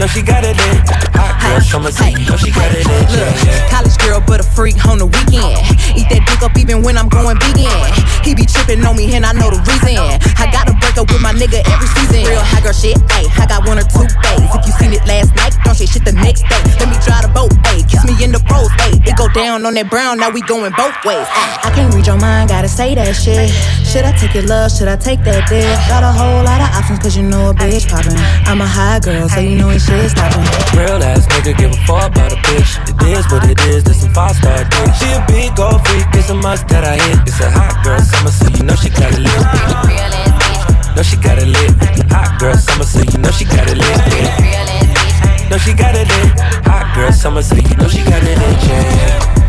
Know 0.00 0.06
she 0.06 0.22
got 0.22 0.40
it 0.48 0.56
in. 0.56 0.76
Hot 1.12 1.36
girl 1.44 1.60
summer, 1.60 1.92
so 1.92 2.08
you 2.08 2.24
know 2.24 2.32
she 2.40 2.48
got 2.48 2.72
it 2.72 2.88
lit. 2.88 3.04
Look, 3.12 3.20
Yeah, 3.20 3.52
yeah. 3.52 3.68
college 3.68 3.92
girl, 4.00 4.24
but 4.24 4.40
a 4.40 4.46
freak 4.48 4.80
on 4.88 4.96
the 4.96 5.04
weekend. 5.04 5.60
Eat 5.92 6.08
that 6.08 6.24
dick 6.24 6.40
up 6.40 6.56
even 6.56 6.80
when 6.80 6.96
I'm 6.96 7.12
going 7.12 7.36
vegan. 7.36 7.68
He 8.24 8.32
be 8.32 8.48
tripping 8.48 8.80
on 8.80 8.96
me, 8.96 9.12
and 9.12 9.28
I 9.28 9.36
know 9.36 9.52
the 9.52 9.60
reason. 9.60 10.00
I 10.40 10.48
gotta 10.48 10.72
break 10.80 10.96
up 10.96 11.12
with 11.12 11.20
my 11.20 11.36
nigga 11.36 11.60
every 11.68 11.88
season. 12.00 12.24
Real 12.24 12.40
high 12.40 12.64
girl 12.64 12.72
shit, 12.72 12.96
ayy. 13.12 13.28
I 13.36 13.44
got 13.44 13.68
one 13.68 13.76
or 13.76 13.84
two 13.92 14.08
days. 14.24 14.48
If 14.56 14.64
you 14.64 14.72
seen 14.80 14.96
it 14.96 15.04
last 15.04 15.36
night, 15.36 15.52
don't 15.68 15.76
say 15.76 15.84
shit 15.84 16.08
the 16.08 16.16
next 16.16 16.48
day. 16.48 16.64
Let 16.80 16.88
me 16.88 16.96
drive 17.04 17.28
the 17.28 17.32
boat, 17.36 17.52
ayy. 17.68 17.84
Kiss 17.84 18.00
me 18.08 18.16
in 18.24 18.32
the 18.32 18.40
pros, 18.48 18.72
ayy. 18.88 19.04
It 19.04 19.20
go 19.20 19.28
down 19.36 19.68
on 19.68 19.76
that 19.76 19.92
brown, 19.92 20.16
now 20.16 20.32
we 20.32 20.40
going 20.48 20.72
both 20.80 20.96
ways. 21.04 21.28
ayy. 21.28 21.68
I 21.68 21.68
can't 21.76 21.92
read 21.92 22.08
your 22.08 22.16
mind, 22.16 22.48
gotta 22.48 22.72
say 22.72 22.96
that 22.96 23.12
shit. 23.12 23.52
Should 23.84 24.08
I 24.08 24.16
take 24.16 24.32
your 24.32 24.48
love? 24.48 24.72
Should 24.72 24.88
I 24.88 24.96
take 24.96 25.20
that 25.28 25.44
dick? 25.52 25.68
Got 25.92 26.08
a 26.08 26.12
whole 26.12 26.40
lot 26.40 26.64
of 26.64 26.72
options, 26.72 27.04
cause 27.04 27.12
you 27.20 27.22
know 27.28 27.50
a 27.50 27.54
bitch 27.54 27.84
poppin'. 27.84 28.16
I'm 28.48 28.64
a 28.64 28.66
high 28.66 29.00
girl, 29.00 29.28
so 29.28 29.40
you 29.44 29.60
know 29.60 29.68
ain't 29.68 29.82
shit 29.90 30.10
stoppin'. 30.10 30.46
Real 30.78 31.02
ass 31.02 31.26
nigga 31.26 31.56
give 31.58 31.72
a 31.72 31.80
fuck 31.86 32.10
about 32.14 32.32
a 32.32 32.38
bitch. 32.46 32.78
It 33.02 33.18
is 33.18 33.26
what 33.30 33.44
it 33.50 33.58
is, 33.66 33.82
this 33.84 34.02
some 34.02 34.12
five 34.14 34.36
star 34.36 34.62
dick. 34.64 34.94
She 34.98 35.08
a 35.10 35.20
big 35.26 35.56
gold 35.56 35.82
freak, 35.86 36.06
it's 36.14 36.30
a 36.30 36.34
must 36.34 36.68
that 36.68 36.84
I 36.84 36.96
hit. 36.96 37.18
It's 37.26 37.40
a 37.40 37.50
hot 37.50 37.82
girl 37.82 37.98
summer, 37.98 38.30
so 38.30 38.46
you 38.54 38.62
know 38.62 38.76
she 38.76 38.90
got 38.90 39.10
it 39.12 39.22
lit. 39.26 39.42
Know 40.94 41.02
she 41.02 41.16
got 41.16 41.38
it 41.38 41.48
lit. 41.48 41.72
Hot 42.12 42.38
girl 42.38 42.54
summer, 42.54 42.84
so 42.84 43.00
you 43.00 43.18
know 43.18 43.30
she 43.30 43.44
got 43.44 43.66
it 43.68 43.76
lit. 43.76 43.96
Yeah. 44.14 45.48
Know 45.50 45.58
she 45.58 45.74
got 45.74 45.94
it 45.94 46.06
lit. 46.06 46.40
Hot 46.66 46.86
girl 46.94 47.12
summer, 47.12 47.42
so 47.42 47.56
you 47.56 47.76
know 47.76 47.88
she 47.88 48.02
got 48.04 48.22
it 48.22 48.38
lit. 48.38 48.58
Yeah. 48.68 49.39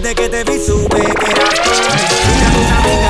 Desde 0.00 0.14
que 0.14 0.28
te 0.30 0.44
vi 0.44 0.58
supe 0.58 0.96
que 0.98 1.30
eras 1.30 1.54
tú. 1.62 3.09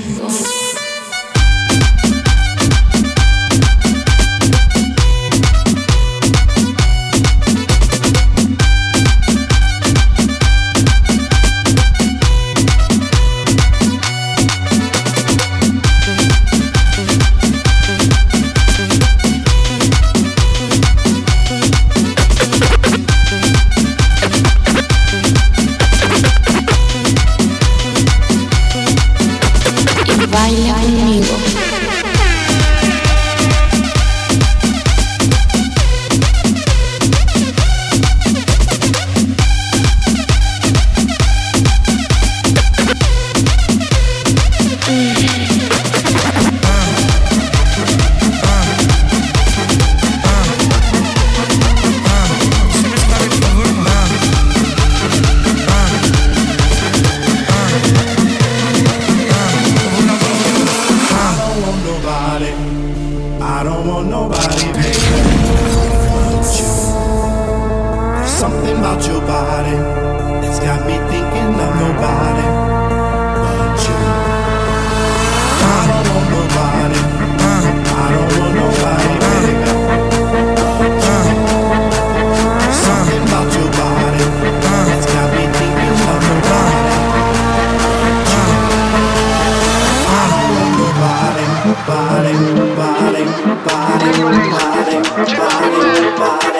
Everybody, 95.21 95.67
everybody. 95.99 96.50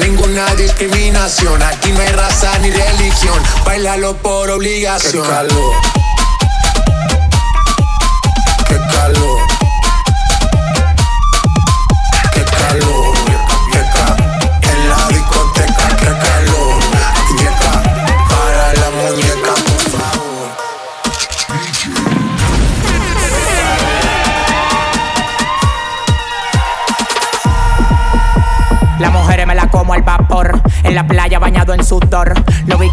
Ninguna 0.00 0.54
discriminación. 0.56 1.62
Aquí 1.62 1.92
no 1.92 2.00
hay 2.00 2.08
raza 2.08 2.58
ni 2.58 2.70
religión, 2.70 3.40
bailalo 3.64 4.16
por 4.16 4.50
obligación. 4.50 5.22
Qué 5.22 5.30
calor. 5.30 5.74
Qué 8.68 8.76
calor. 8.92 9.55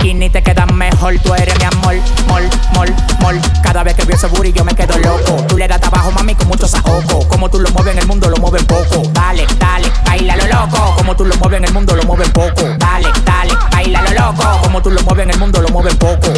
Los 0.04 0.10
bikinis 0.10 0.34
te 0.34 0.44
quedan 0.44 0.76
mejor. 0.76 1.18
Tú 1.20 1.34
eres 1.34 1.58
mi 1.58 1.64
amor, 1.64 1.96
mol, 2.28 2.44
mol, 2.74 2.94
mol. 3.22 3.42
Cada 3.64 3.84
vez 3.84 3.94
que 3.94 4.04
veo 4.04 4.18
ese 4.18 4.28
booty 4.28 4.52
yo 4.52 4.66
me 4.66 4.76
quedo 4.76 4.98
loco. 4.98 5.42
Tú 5.48 5.58
le 5.58 5.66
das 5.66 5.80
trabajo, 5.80 6.12
mami, 6.12 6.36
con 6.36 6.50
mucho 6.50 6.68
saoco. 6.68 7.26
Como 7.30 7.50
tú 7.50 7.62
lo 7.62 7.70
mueves 7.70 7.94
en 7.94 8.00
el 8.00 8.08
mundo, 8.08 8.30
lo 8.30 8.36
mueves 8.36 8.66
poco. 8.66 9.02
Dale, 9.14 9.48
dale, 9.58 9.90
baila 10.06 10.36
lo 10.36 10.46
loco. 10.48 10.96
Como 10.98 11.16
tú 11.16 11.24
lo 11.24 11.36
mueves 11.36 11.60
en 11.60 11.66
el 11.66 11.74
mundo, 11.74 11.96
lo 11.96 12.04
mueves 12.04 12.30
poco. 12.32 12.64
Dale, 12.80 13.08
dale, 13.24 13.54
baila 13.72 14.02
lo 14.02 14.12
loco. 14.12 14.62
Como 14.64 14.82
tú 14.82 14.92
lo 14.92 15.02
mueves 15.04 15.24
en 15.24 15.32
el 15.32 15.40
mundo, 15.40 15.62
lo 15.62 15.70
mueves 15.70 15.96
poco. 15.96 16.34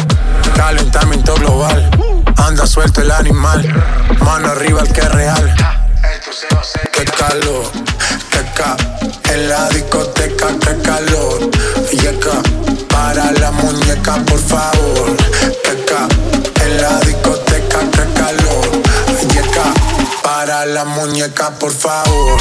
Calentamiento 0.54 1.34
global, 1.34 1.90
anda 2.36 2.68
suelto 2.68 3.00
el 3.00 3.10
animal. 3.10 3.66
Mano 4.20 4.48
arriba 4.48 4.82
el 4.82 4.92
que 4.92 5.00
es 5.00 5.12
real. 5.12 5.54
Qué 6.92 7.04
calor, 7.04 7.64
qué 8.30 8.44
ca. 8.54 8.76
En 9.34 9.48
la 9.48 9.68
discoteca, 9.70 10.46
qué 10.60 10.82
calor. 10.82 11.25
Por 14.06 14.38
favor, 14.38 15.16
peca. 15.64 16.06
En 16.64 16.80
la 16.80 17.00
discoteca, 17.00 17.80
que 17.90 18.12
calor. 18.14 18.70
Yeca, 19.34 19.74
para 20.22 20.64
la 20.64 20.84
muñeca, 20.84 21.50
por 21.58 21.72
favor. 21.72 22.38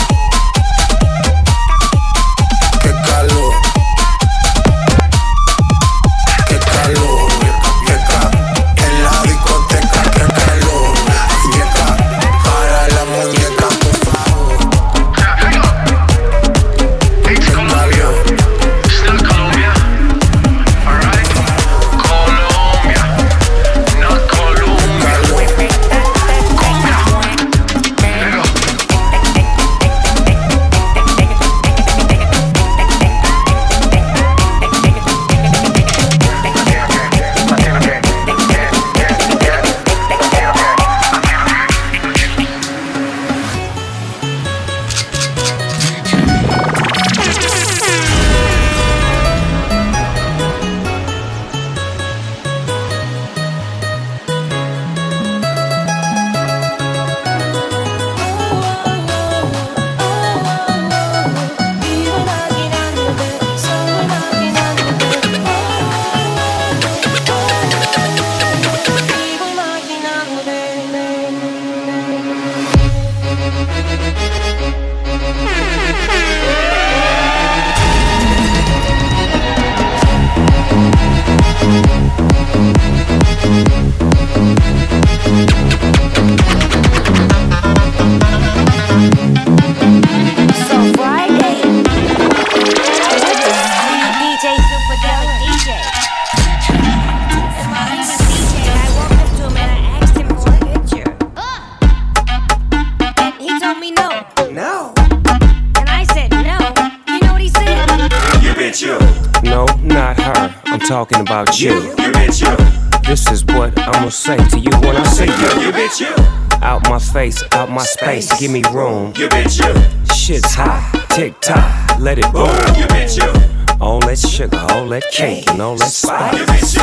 Out 117.35 117.43
my 117.43 117.43
face, 117.43 117.53
out 117.53 117.69
my 117.69 117.83
space, 117.83 118.39
give 118.39 118.51
me 118.51 118.63
room. 118.71 119.13
You 119.17 119.27
bitch 119.27 119.59
you. 119.59 120.15
Shit's 120.15 120.53
hot, 120.53 121.05
tick 121.09 121.39
tock, 121.41 121.99
let 121.99 122.17
it 122.17 122.31
boom. 122.31 122.47
You 122.79 122.85
bitch 122.87 123.19
you. 123.19 123.75
All 123.81 123.99
that 124.01 124.17
sugar, 124.17 124.57
all 124.71 124.87
that 124.89 125.03
cake, 125.11 125.49
and 125.49 125.61
all 125.61 125.75
that 125.75 125.91
spice. 125.91 126.77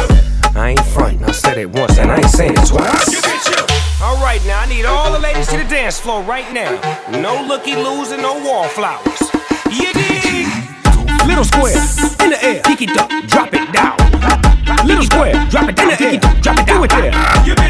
I 0.54 0.70
ain't 0.70 0.84
frontin', 0.86 1.24
I 1.24 1.32
said 1.32 1.56
it 1.56 1.70
once 1.70 1.98
and 1.98 2.10
I 2.10 2.16
ain't 2.16 2.26
saying 2.26 2.52
it 2.52 2.66
twice. 2.66 4.02
All 4.02 4.16
right, 4.16 4.44
now 4.44 4.60
I 4.60 4.66
need 4.66 4.84
all 4.84 5.12
the 5.12 5.18
ladies 5.18 5.46
to 5.48 5.56
the 5.56 5.64
dance 5.64 5.98
floor 5.98 6.22
right 6.22 6.52
now. 6.52 6.72
No 7.10 7.46
looky 7.46 7.74
loos 7.74 8.10
and 8.10 8.20
no 8.20 8.34
wallflowers. 8.34 9.20
You 9.70 9.92
dig? 9.92 10.31
Little 11.26 11.44
square 11.44 11.76
in 12.22 12.30
the 12.30 12.38
air, 12.42 12.60
pick 12.64 12.82
it 12.82 12.96
up, 12.98 13.08
drop 13.28 13.48
it 13.52 13.72
down. 13.72 13.96
Little 14.86 15.04
square, 15.04 15.32
drop 15.50 15.68
it 15.68 15.76
down, 15.76 15.90
in 15.90 15.96
the 15.96 16.04
air, 16.04 16.18
drop 16.40 16.58
it 16.58 16.66
down. 16.66 16.78
Do 16.78 16.84
it 16.84 16.90
there. 16.90 17.12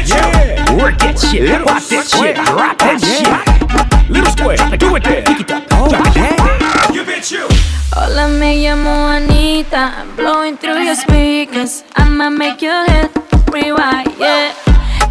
Yeah, 0.05 0.77
work 0.77 0.97
that 0.99 1.19
shit, 1.19 1.65
pop 1.65 1.83
that 1.83 2.05
shit, 2.07 2.35
drop 2.35 2.77
that 2.79 2.99
shit. 3.01 4.09
Little 4.09 4.31
square, 4.31 4.57
do 4.77 4.95
it 4.95 5.03
there, 5.03 5.21
pick 5.23 5.39
it 5.41 5.51
up, 5.51 5.67
drop 5.69 6.07
it 6.07 6.13
down. 6.13 6.93
You 6.93 7.03
bitch 7.03 7.31
you. 7.31 7.47
Hola, 7.93 8.27
me 8.27 8.63
llamo 8.63 9.07
Anita. 9.07 9.93
I'm 9.97 10.15
blowing 10.15 10.57
through 10.57 10.81
your 10.81 10.95
speakers. 10.95 11.83
I'ma 11.95 12.29
make 12.29 12.61
your 12.61 12.85
head 12.85 13.11
rewind, 13.51 14.17
yeah. 14.17 14.53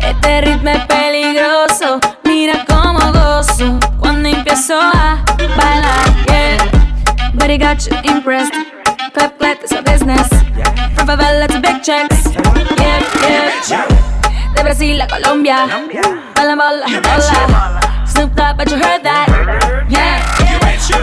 Este 0.01 0.41
ritmo 0.43 0.71
es 0.71 0.85
peligroso. 0.87 2.01
Mira 2.25 2.65
cómo 2.67 3.13
gozo 3.13 3.79
cuando 4.01 4.29
empiezo 4.29 4.81
a 4.81 5.25
bailar, 5.57 6.27
yeah. 6.27 6.82
But 7.43 7.59
got 7.59 7.85
you 7.89 7.97
impressed. 8.05 8.53
Clap, 9.15 9.37
clap, 9.37 9.61
it's 9.65 9.73
a 9.73 9.83
business. 9.83 10.29
From 10.95 11.09
favela 11.09 11.49
to 11.49 11.61
big 11.61 11.83
checks, 11.83 12.31
yeah, 12.79 13.03
yeah. 13.69 14.55
De 14.55 14.63
Brasil 14.63 15.01
a 15.01 15.09
Colombia. 15.09 15.67
Bola, 16.37 16.55
bola, 16.55 16.87
bola. 17.03 18.07
Snoop 18.07 18.33
Dogg, 18.37 18.57
but 18.59 18.71
you 18.71 18.77
heard 18.77 19.03
that, 19.03 19.27
yeah. 19.91 20.23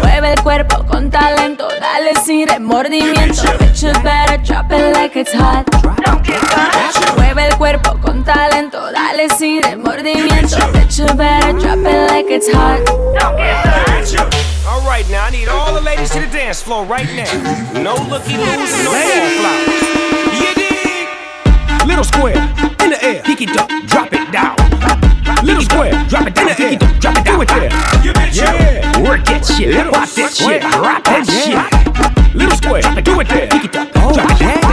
Mueve 0.02 0.32
el 0.32 0.42
cuerpo 0.42 0.86
con 0.86 1.12
talento, 1.12 1.68
dale 1.68 2.16
sin 2.24 2.48
remordimiento. 2.48 3.44
Bitches 3.60 4.02
better 4.02 4.38
drop 4.38 4.72
it 4.72 4.94
like 4.96 5.18
it's 5.20 5.34
hot. 5.34 5.66
Mueve 7.18 7.50
el 7.50 7.58
cuerpo 7.58 8.00
con 8.00 8.24
talento, 8.24 8.80
dale 8.94 9.28
sin 9.38 9.62
remordimiento. 9.62 10.56
Bitches 10.72 11.18
better 11.18 11.52
drop 11.60 11.80
it 11.80 12.10
like 12.10 12.30
it's 12.32 12.50
hot. 12.54 12.80
All 14.70 14.86
right, 14.86 15.04
now 15.10 15.26
I 15.26 15.32
need 15.32 15.48
all 15.48 15.74
the 15.74 15.82
ladies 15.82 16.12
to 16.12 16.20
the 16.20 16.28
dance 16.28 16.62
floor 16.62 16.86
right 16.86 17.08
now. 17.08 17.26
No 17.74 17.96
looky 18.06 18.38
loos 18.38 18.70
no 18.86 18.94
wallflowers. 18.94 19.82
You 20.38 20.54
dig? 20.54 21.88
Little 21.88 22.04
square 22.04 22.38
in 22.84 22.92
the 22.92 23.00
air, 23.02 23.24
pick 23.24 23.42
it 23.42 23.58
up, 23.58 23.68
drop 23.88 24.14
it 24.14 24.32
down. 24.32 24.56
Little 25.44 25.64
square, 25.64 25.92
drop 26.08 26.28
it 26.28 26.36
down, 26.36 26.50
pick 26.50 26.74
it 26.74 26.84
up, 26.84 27.02
drop 27.02 27.18
it 27.18 27.26
down. 27.26 27.40
Do 27.40 27.42
it 27.42 27.48
there. 27.48 27.72
Yeah, 28.32 29.02
work 29.02 29.26
that 29.26 29.44
shit, 29.44 29.74
pop 29.92 30.08
that 30.08 30.34
shit, 30.34 30.62
drop 30.62 31.04
that 31.04 31.26
shit. 31.26 32.36
Little 32.36 32.56
square, 32.56 32.84
do 33.02 33.20
it 33.22 33.28
there, 33.28 33.48
pick 33.48 33.66
it 33.66 33.76
up, 33.76 33.90
oh, 33.96 34.69